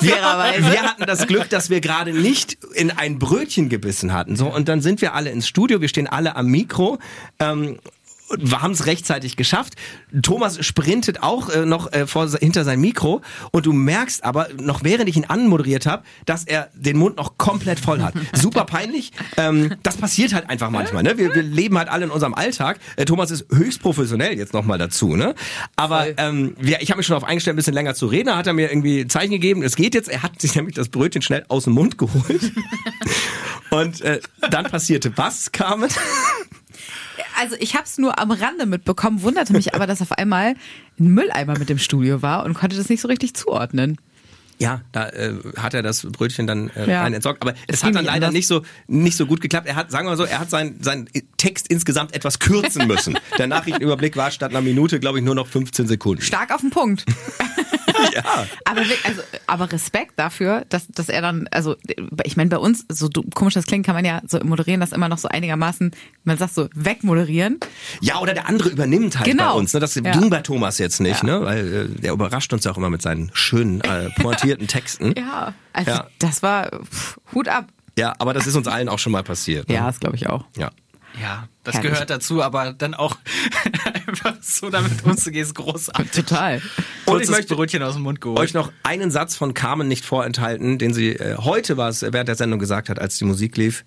[0.00, 4.36] wir, wir hatten das Glück, dass wir gerade nicht in ein Brötchen gebissen hatten.
[4.36, 6.98] So und dann sind wir alle ins Studio, wir stehen alle am Mikro.
[7.38, 7.78] Ähm,
[8.38, 9.74] wir haben es rechtzeitig geschafft.
[10.22, 14.84] Thomas sprintet auch äh, noch äh, vor, hinter sein Mikro und du merkst aber, noch
[14.84, 18.14] während ich ihn anmoderiert habe, dass er den Mund noch komplett voll hat.
[18.32, 19.12] Super peinlich.
[19.36, 21.02] Ähm, das passiert halt einfach manchmal.
[21.02, 21.18] Ne?
[21.18, 22.78] Wir, wir leben halt alle in unserem Alltag.
[22.96, 25.16] Äh, Thomas ist höchst professionell jetzt nochmal dazu.
[25.16, 25.34] Ne?
[25.76, 28.26] Aber ähm, wir, ich habe mich schon auf eingestellt, ein bisschen länger zu reden.
[28.26, 30.08] Da hat er mir irgendwie Zeichen gegeben, es geht jetzt.
[30.08, 32.52] Er hat sich nämlich das Brötchen schnell aus dem Mund geholt.
[33.70, 35.88] Und äh, dann passierte was, Carmen?
[37.40, 40.54] Also ich habe es nur am Rande mitbekommen, wunderte mich aber, dass auf einmal
[41.00, 43.96] ein Mülleimer mit dem Studio war und konnte das nicht so richtig zuordnen.
[44.58, 47.02] Ja, da äh, hat er das Brötchen dann äh, Ja.
[47.02, 47.42] rein entsorgt.
[47.42, 48.32] Aber es ging hat dann leider anders.
[48.34, 49.66] nicht so nicht so gut geklappt.
[49.66, 53.18] Er hat, sagen wir mal so, er hat seinen seinen Text insgesamt etwas kürzen müssen.
[53.38, 56.22] Der Nachrichtenüberblick war statt einer Minute, glaube ich, nur noch 15 Sekunden.
[56.22, 57.04] Stark auf den Punkt.
[58.14, 58.46] Ja.
[58.64, 61.76] Aber, also, aber Respekt dafür, dass, dass er dann, also
[62.24, 65.08] ich meine, bei uns, so komisch das klingt, kann man ja so Moderieren das immer
[65.08, 65.92] noch so einigermaßen,
[66.24, 67.58] man sagt so, wegmoderieren.
[68.00, 69.52] Ja, oder der andere übernimmt halt Genau.
[69.54, 69.72] bei uns.
[69.72, 69.80] Ne?
[69.80, 70.00] Das Ja.
[70.12, 71.38] ging bei Thomas jetzt nicht, Ja.
[71.40, 71.44] ne?
[71.44, 75.14] Weil äh, der überrascht uns ja auch immer mit seinen schönen, äh, pointierten Texten.
[75.16, 76.06] Ja, also Ja.
[76.18, 77.66] das war pff, Hut ab.
[77.98, 79.68] Ja, aber das ist uns allen auch schon mal passiert.
[79.68, 79.74] Ne?
[79.74, 80.44] Ja, das glaube ich auch.
[80.56, 80.70] Ja.
[81.22, 81.92] Ja, das Herrlich.
[81.92, 83.16] gehört dazu, aber dann auch
[83.94, 86.10] einfach so damit umzugehen, ist großartig.
[86.10, 86.56] Total.
[86.56, 88.40] Und ich Kurzes möchte Brötchen aus dem Mund geholt.
[88.40, 92.26] euch noch einen Satz von Carmen nicht vorenthalten, den sie äh, heute war es während
[92.26, 93.84] der Sendung gesagt hat, als die Musik lief.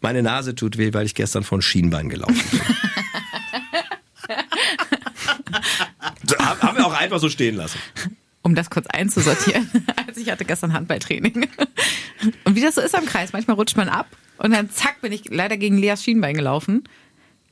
[0.00, 2.60] Meine Nase tut weh, weil ich gestern von Schienbein gelaufen bin.
[6.38, 7.78] Haben wir auch einfach so stehen lassen.
[8.42, 9.68] Um das kurz einzusortieren.
[10.06, 11.46] also ich hatte gestern Handballtraining.
[12.44, 14.06] Und wie das so ist am Kreis, manchmal rutscht man ab
[14.42, 16.84] und dann zack bin ich leider gegen Leas Schienbein gelaufen.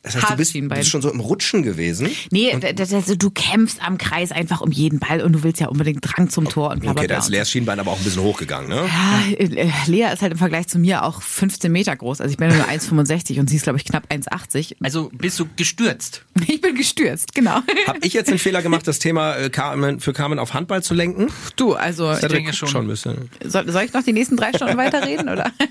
[0.03, 2.09] Das heißt, du bist, bist schon so im Rutschen gewesen.
[2.31, 6.01] Nee, also du kämpfst am Kreis einfach um jeden Ball und du willst ja unbedingt
[6.03, 7.17] Drang zum Tor und bla bla Okay, bla.
[7.17, 8.87] da ist Leas Schienbein aber auch ein bisschen hochgegangen, ne?
[8.87, 12.21] Ja, äh, Lea ist halt im Vergleich zu mir auch 15 Meter groß.
[12.21, 14.77] Also ich bin nur 1,65 und sie ist, glaube ich, knapp 1,80.
[14.83, 16.25] also bist du gestürzt?
[16.47, 17.61] Ich bin gestürzt, genau.
[17.87, 19.51] Habe ich jetzt den Fehler gemacht, das Thema äh,
[19.99, 21.29] für Carmen auf Handball zu lenken?
[21.57, 22.69] Du, also Cedric denke guckt schon.
[22.69, 23.31] schon ein bisschen.
[23.45, 25.53] soll, soll ich noch die nächsten drei Stunden weiterreden, oder?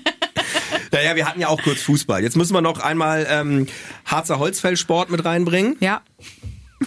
[0.92, 2.22] Naja, wir hatten ja auch kurz Fußball.
[2.22, 3.66] Jetzt müssen wir noch einmal ähm,
[4.18, 5.76] Harzer Holzfellsport mit reinbringen.
[5.78, 6.02] Ja.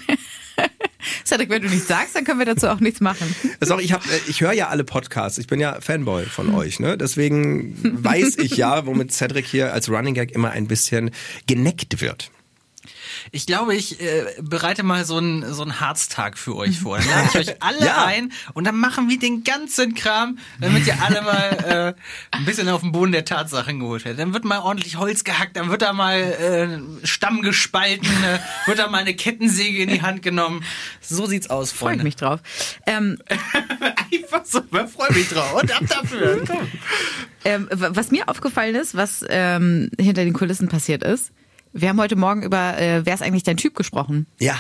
[1.25, 3.33] Cedric, wenn du nichts sagst, dann können wir dazu auch nichts machen.
[3.69, 5.37] Auch, ich hab, äh, ich höre ja alle Podcasts.
[5.37, 6.97] Ich bin ja Fanboy von euch, ne?
[6.97, 11.11] Deswegen weiß ich ja, womit Cedric hier als Running Gag immer ein bisschen
[11.47, 12.31] geneckt wird.
[13.31, 16.97] Ich glaube, ich äh, bereite mal so einen so einen Harztag für euch vor.
[16.97, 18.05] Dann lade ich euch alle Ja.
[18.05, 21.95] ein und dann machen wir den ganzen Kram, damit ihr alle mal
[22.31, 24.19] äh, ein bisschen auf den Boden der Tatsachen geholt werdet.
[24.19, 26.19] Dann wird mal ordentlich Holz gehackt, dann wird da mal
[27.03, 30.63] äh, Stamm gespalten, äh, wird da mal eine Kettensäge in die Hand genommen.
[31.01, 32.03] So sieht's aus, Freue Freunde.
[32.03, 32.39] mich drauf.
[32.85, 33.17] Ähm,
[34.13, 35.61] Einfach so, freue mich drauf.
[35.61, 36.43] Und ab dafür.
[37.43, 41.31] Ähm, was mir aufgefallen ist, was ähm, hinter den Kulissen passiert ist,
[41.73, 44.27] wir haben heute Morgen über äh, Wer ist eigentlich dein Typ gesprochen.
[44.39, 44.55] Ja.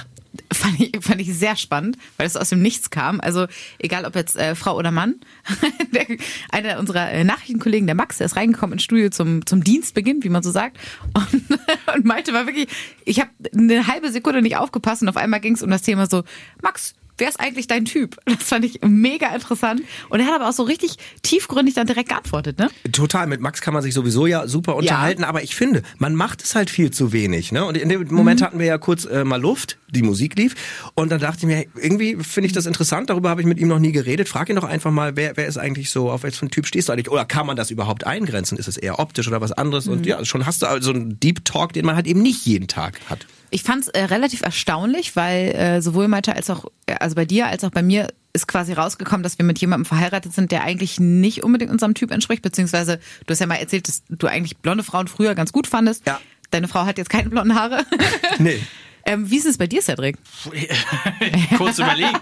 [0.53, 3.19] Fand ich, fand ich sehr spannend, weil es aus dem Nichts kam.
[3.19, 3.47] Also
[3.79, 5.15] egal ob jetzt äh, Frau oder Mann.
[5.93, 6.05] der,
[6.49, 10.29] einer unserer äh, Nachrichtenkollegen, der Max, der ist reingekommen ins Studio zum, zum Dienstbeginn, wie
[10.29, 10.77] man so sagt.
[11.13, 11.59] Und,
[11.95, 12.67] und meinte war wirklich,
[13.03, 16.07] ich habe eine halbe Sekunde nicht aufgepasst und auf einmal ging es um das Thema
[16.07, 16.23] so,
[16.61, 18.17] Max, wer ist eigentlich dein Typ?
[18.25, 19.81] Das fand ich mega interessant.
[20.09, 22.69] Und er hat aber auch so richtig tiefgründig dann direkt geantwortet, ne?
[22.91, 26.43] Total, mit Max kann man sich sowieso ja super unterhalten, aber ich finde, man macht
[26.43, 27.51] es halt viel zu wenig.
[27.51, 27.63] Ne?
[27.65, 28.45] Und in dem Moment Mhm.
[28.45, 30.55] hatten wir ja kurz äh, mal Luft, die Musik lief.
[30.95, 33.67] Und dann dachte ich mir, irgendwie finde ich das interessant, darüber habe ich mit ihm
[33.67, 34.27] noch nie geredet.
[34.29, 36.93] Frag ihn doch einfach mal, wer, wer ist eigentlich so, auf welchen Typ stehst du
[36.93, 37.09] eigentlich?
[37.11, 38.57] Oder kann man das überhaupt eingrenzen?
[38.57, 39.85] Ist es eher optisch oder was anderes?
[39.85, 39.91] Mhm.
[39.93, 42.45] Und ja, schon hast du also so einen Deep Talk, den man halt eben nicht
[42.45, 43.25] jeden Tag hat.
[43.53, 47.25] Ich fand es äh, relativ erstaunlich, weil äh, sowohl Malte als auch, äh, also bei
[47.25, 50.63] dir als auch bei mir ist quasi rausgekommen, dass wir mit jemandem verheiratet sind, der
[50.63, 54.57] eigentlich nicht unbedingt unserem Typ entspricht, beziehungsweise du hast ja mal erzählt, dass du eigentlich
[54.57, 56.07] blonde Frauen früher ganz gut fandest.
[56.07, 56.19] Ja.
[56.49, 57.85] Deine Frau hat jetzt keine blonden Haare.
[58.39, 58.59] Nee.
[59.05, 60.17] ähm, wie ist es bei dir, Cedric?
[61.57, 62.17] Kurz überlegen.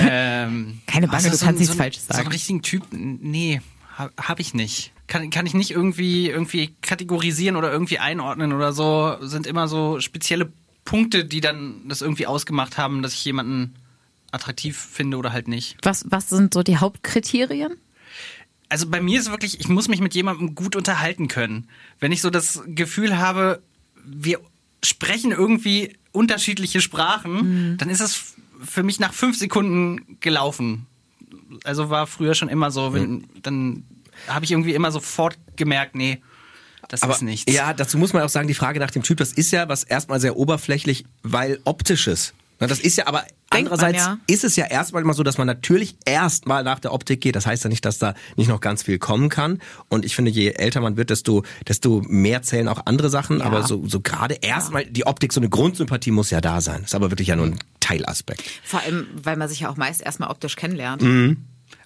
[0.00, 2.20] Ähm, Keine Bange, hast du so kannst nichts so einen- Falsches So sagen.
[2.26, 2.84] einen richtigen Typ?
[2.92, 3.60] Nee,
[3.96, 4.92] habe hab ich nicht.
[5.06, 9.16] Kann, kann ich nicht irgendwie, irgendwie kategorisieren oder irgendwie einordnen oder so.
[9.20, 10.50] Sind immer so spezielle
[10.84, 13.74] Punkte, die dann das irgendwie ausgemacht haben, dass ich jemanden
[14.30, 15.76] attraktiv finde oder halt nicht.
[15.82, 17.76] Was, was sind so die Hauptkriterien?
[18.68, 21.68] Also bei mir ist wirklich, ich muss mich mit jemandem gut unterhalten können.
[22.00, 23.62] Wenn ich so das Gefühl habe,
[24.04, 24.40] wir
[24.82, 30.86] sprechen irgendwie unterschiedliche Sprachen, dann ist es für mich nach fünf Sekunden gelaufen.
[31.64, 33.84] Also war früher schon immer so, wenn, dann
[34.28, 36.22] habe ich irgendwie immer sofort gemerkt, nee,
[36.88, 37.52] das Aber ist nichts.
[37.52, 39.84] ja, dazu muss man auch sagen, die Frage nach dem Typ, das ist ja was
[39.84, 42.34] erstmal sehr oberflächlich, weil optisches.
[42.58, 44.18] Das ist ja aber Denkt man, andererseits ja.
[44.26, 47.36] ist es ja erstmal immer so, dass man natürlich erstmal nach der Optik geht.
[47.36, 49.60] Das heißt ja nicht, dass da nicht noch ganz viel kommen kann.
[49.88, 53.40] Und ich finde, je älter man wird, desto, desto mehr zählen auch andere Sachen.
[53.40, 53.44] Ja.
[53.44, 56.84] Aber so, so gerade erstmal die Optik, so eine Grundsympathie muss ja da sein.
[56.84, 58.42] Ist aber wirklich ja nur ein Teilaspekt.
[58.64, 61.02] Vor allem, weil man sich ja auch meist erstmal optisch kennenlernt.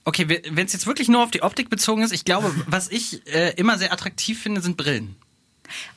[0.09, 3.27] Okay, wenn es jetzt wirklich nur auf die Optik bezogen ist, ich glaube, was ich
[3.27, 5.17] äh, immer sehr attraktiv finde, sind Brillen.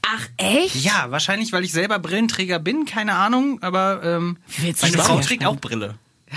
[0.02, 0.76] Ach, echt?
[0.76, 4.74] Ja, wahrscheinlich, weil ich selber Brillenträger bin, keine Ahnung, aber ähm, meine?
[4.76, 5.46] Frau trägt spannend.
[5.46, 5.96] auch Brille.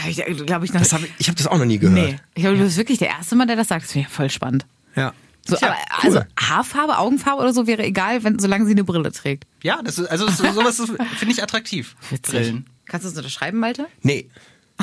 [0.09, 0.83] Ich glaube ich noch.
[0.83, 1.95] Das hab ich ich habe das auch noch nie gehört.
[1.95, 2.17] nee.
[2.35, 3.85] Ich glaube, du bist wirklich der erste Mann, der das sagt.
[3.85, 4.67] Das finde ich voll spannend.
[4.95, 5.13] Ja.
[5.45, 6.19] So, Tja, aber, cool.
[6.19, 9.49] Also Haarfarbe, Augenfarbe oder so wäre egal, wenn, solange sie eine Brille trägt.
[9.65, 10.81] Ja, das ist, also so, sowas
[11.17, 11.97] finde ich attraktiv.
[12.23, 12.67] Brillen.
[12.87, 13.89] Kannst du das unterschreiben, Malte?
[14.03, 14.29] Nee.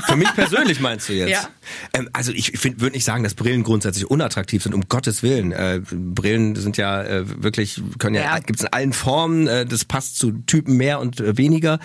[0.05, 1.31] Für mich persönlich meinst du jetzt?
[1.31, 1.49] Ja.
[1.93, 5.51] Ähm, also ich würde nicht sagen, dass Brillen grundsätzlich unattraktiv sind, um Gottes Willen.
[5.51, 8.39] Äh, Brillen sind ja äh, wirklich, können ja, Ja.
[8.39, 11.79] gibt's in allen Formen, äh, das passt zu Typen mehr und äh, weniger.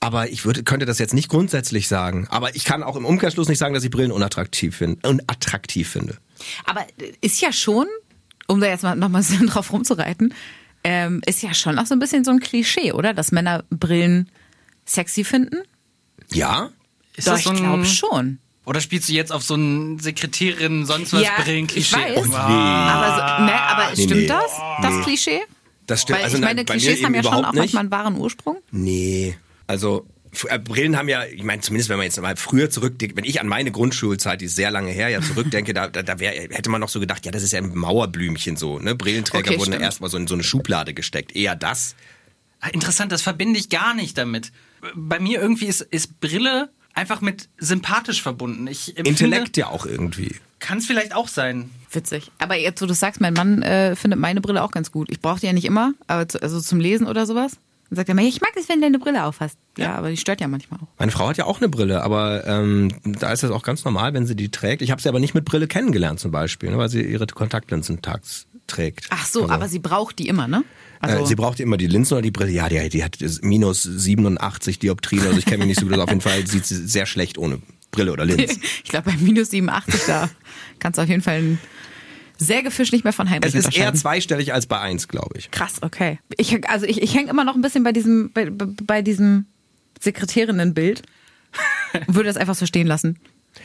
[0.00, 2.26] Aber ich würde, könnte das jetzt nicht grundsätzlich sagen.
[2.30, 5.06] Aber ich kann auch im Umkehrschluss nicht sagen, dass ich Brillen unattraktiv finde.
[5.06, 6.16] Unattraktiv finde.
[6.64, 6.86] Aber
[7.20, 7.86] ist ja schon,
[8.46, 10.32] um da jetzt mal noch mal so drauf rumzureiten,
[10.82, 13.12] ähm, ist ja schon auch so ein bisschen so ein Klischee, oder?
[13.12, 14.30] Dass Männer Brillen
[14.86, 15.58] sexy finden?
[16.32, 16.70] Ja?
[17.16, 18.38] Ist Doch, das so ich ein, glaube schon.
[18.66, 21.96] Oder spielst du jetzt auf so ein Sekretärin, sonst was Ja, Brillen-Klischee?
[21.96, 22.18] ich weiß.
[22.18, 22.34] Oh, nee.
[22.34, 23.06] Aber,
[23.38, 24.26] so, ne, aber Nee, stimmt nee.
[24.26, 24.52] das,
[24.82, 25.40] das Klischee?
[25.86, 26.18] Das stimmt.
[26.18, 27.60] Weil also ich meine, bei mir Klischees haben ja schon überhaupt auch nicht.
[27.74, 28.58] manchmal einen wahren Ursprung.
[28.70, 29.36] Nee,
[29.66, 30.06] also
[30.48, 33.40] äh, Brillen haben ja, ich meine, zumindest wenn man jetzt mal früher zurückdenkt, wenn ich
[33.40, 36.70] an meine Grundschulzeit, die ist sehr lange her, ja zurückdenke, da, da, da wär, hätte
[36.70, 38.94] man noch so gedacht, ja, das ist ja ein Mauerblümchen so, ne?
[38.94, 39.82] Brillenträger Okay, wurden stimmt.
[39.82, 41.34] erstmal so in so eine Schublade gesteckt.
[41.34, 41.96] Eher das.
[42.60, 44.52] Ah, Interessant, das verbinde ich gar nicht damit.
[44.94, 48.66] Bei mir irgendwie ist, ist Brille einfach mit sympathisch verbunden.
[48.66, 50.36] Ich Intellekt ja auch irgendwie.
[50.58, 51.70] Kann es vielleicht auch sein.
[51.90, 52.30] Witzig.
[52.38, 55.10] Aber jetzt, wo du sagst, mein Mann äh, findet meine Brille auch ganz gut.
[55.10, 57.52] Ich brauche die ja nicht immer, aber zu, also zum Lesen oder sowas.
[57.88, 59.56] Dann sagt er mir, ich mag es, wenn du eine Brille aufhast.
[59.76, 60.86] Ja, aber die stört ja manchmal auch.
[60.98, 64.14] Meine Frau hat ja auch eine Brille, aber ähm, da ist das auch ganz normal,
[64.14, 64.82] wenn sie die trägt.
[64.82, 68.00] Ich habe sie aber nicht mit Brille kennengelernt zum Beispiel, ne, weil sie ihre Kontaktlinsen
[68.02, 69.06] tags trägt.
[69.10, 70.62] Ach so, Also, aber sie braucht die immer, ne?
[71.00, 72.50] Also, sie braucht immer die Linsen oder die Brille.
[72.52, 76.00] Ja, die, die hat minus 87 Dioptrien, also ich kenne mich nicht so gut aus.
[76.04, 78.60] Auf jeden Fall sieht sie sehr schlecht ohne Brille oder Linsen.
[78.84, 80.28] ich glaube, bei minus 87, da
[80.78, 81.58] kannst du auf jeden Fall ein
[82.42, 85.50] Sägefisch nicht mehr von heimlich Es ist eher zweistellig als bei eins, glaube ich.
[85.50, 86.18] Krass, okay.
[86.38, 89.44] Ich, also ich, ich hänge immer noch ein bisschen bei diesem, bei, bei- bei diesem
[90.00, 91.02] Sekretärinnenbild.
[92.06, 93.18] und Würde das einfach so stehen lassen.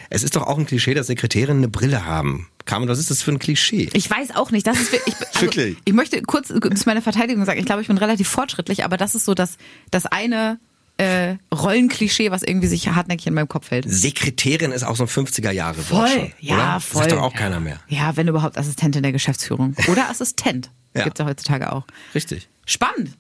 [0.10, 2.48] Es ist doch auch ein Klischee, dass Sekretärinnen eine Brille haben.
[2.66, 3.90] Carmen, was ist das für ein Klischee?
[3.94, 4.66] Ich weiß auch nicht.
[4.66, 5.78] Das ist ich, also, Wirklich?
[5.86, 7.60] Ich möchte kurz zu meiner Verteidigung sagen.
[7.60, 9.58] Ich glaube, ich bin relativ fortschrittlich, aber das ist so das,
[9.92, 10.60] das eine
[10.98, 13.86] äh, Rollenklischee, was irgendwie sich hartnäckig in meinem Kopf hält.
[13.88, 16.80] Sekretärin ist auch so ein 50er Jahre Voll, schon, ja, oder?
[16.80, 17.02] voll.
[17.02, 17.80] Sagt doch auch keiner mehr.
[17.88, 19.76] Ja, wenn überhaupt Assistentin der Geschäftsführung.
[19.88, 20.72] Oder Assistent.
[20.96, 21.04] Ja.
[21.04, 21.84] Gibt's ja heutzutage auch.
[22.14, 22.48] Richtig.
[22.66, 23.12] Spannend.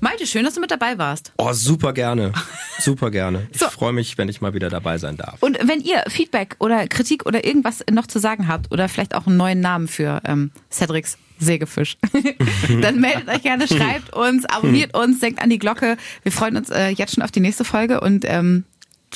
[0.00, 1.32] Malte, schön, dass du mit dabei warst.
[1.36, 2.32] Oh, super gerne.
[2.78, 3.46] Super gerne.
[3.52, 3.68] Ich So.
[3.68, 5.36] freue mich, wenn ich mal wieder dabei sein darf.
[5.42, 9.26] Und wenn ihr Feedback oder Kritik oder irgendwas noch zu sagen habt oder vielleicht auch
[9.26, 11.98] einen neuen Namen für ähm, Cedrics Sägefisch,
[12.82, 15.96] dann meldet euch gerne, schreibt uns, abonniert uns, denkt an die Glocke.
[16.22, 18.64] Wir freuen uns äh, jetzt schon auf die nächste Folge und ähm,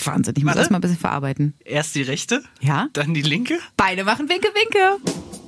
[0.05, 0.61] Wahnsinn, ich muss Warte.
[0.61, 1.55] das mal ein bisschen verarbeiten.
[1.65, 2.89] Erst die rechte, Ja?
[2.95, 3.59] dann die linke.
[3.79, 5.44] Beide machen Winke, Winke.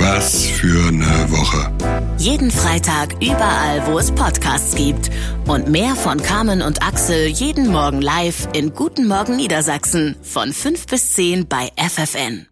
[0.00, 1.70] Was für eine Woche.
[2.16, 5.10] Jeden Freitag überall, wo es Podcasts gibt.
[5.46, 10.86] Und mehr von Carmen und Axel jeden Morgen live in Guten Morgen Niedersachsen von 5
[10.86, 12.50] bis 10 bei FFN.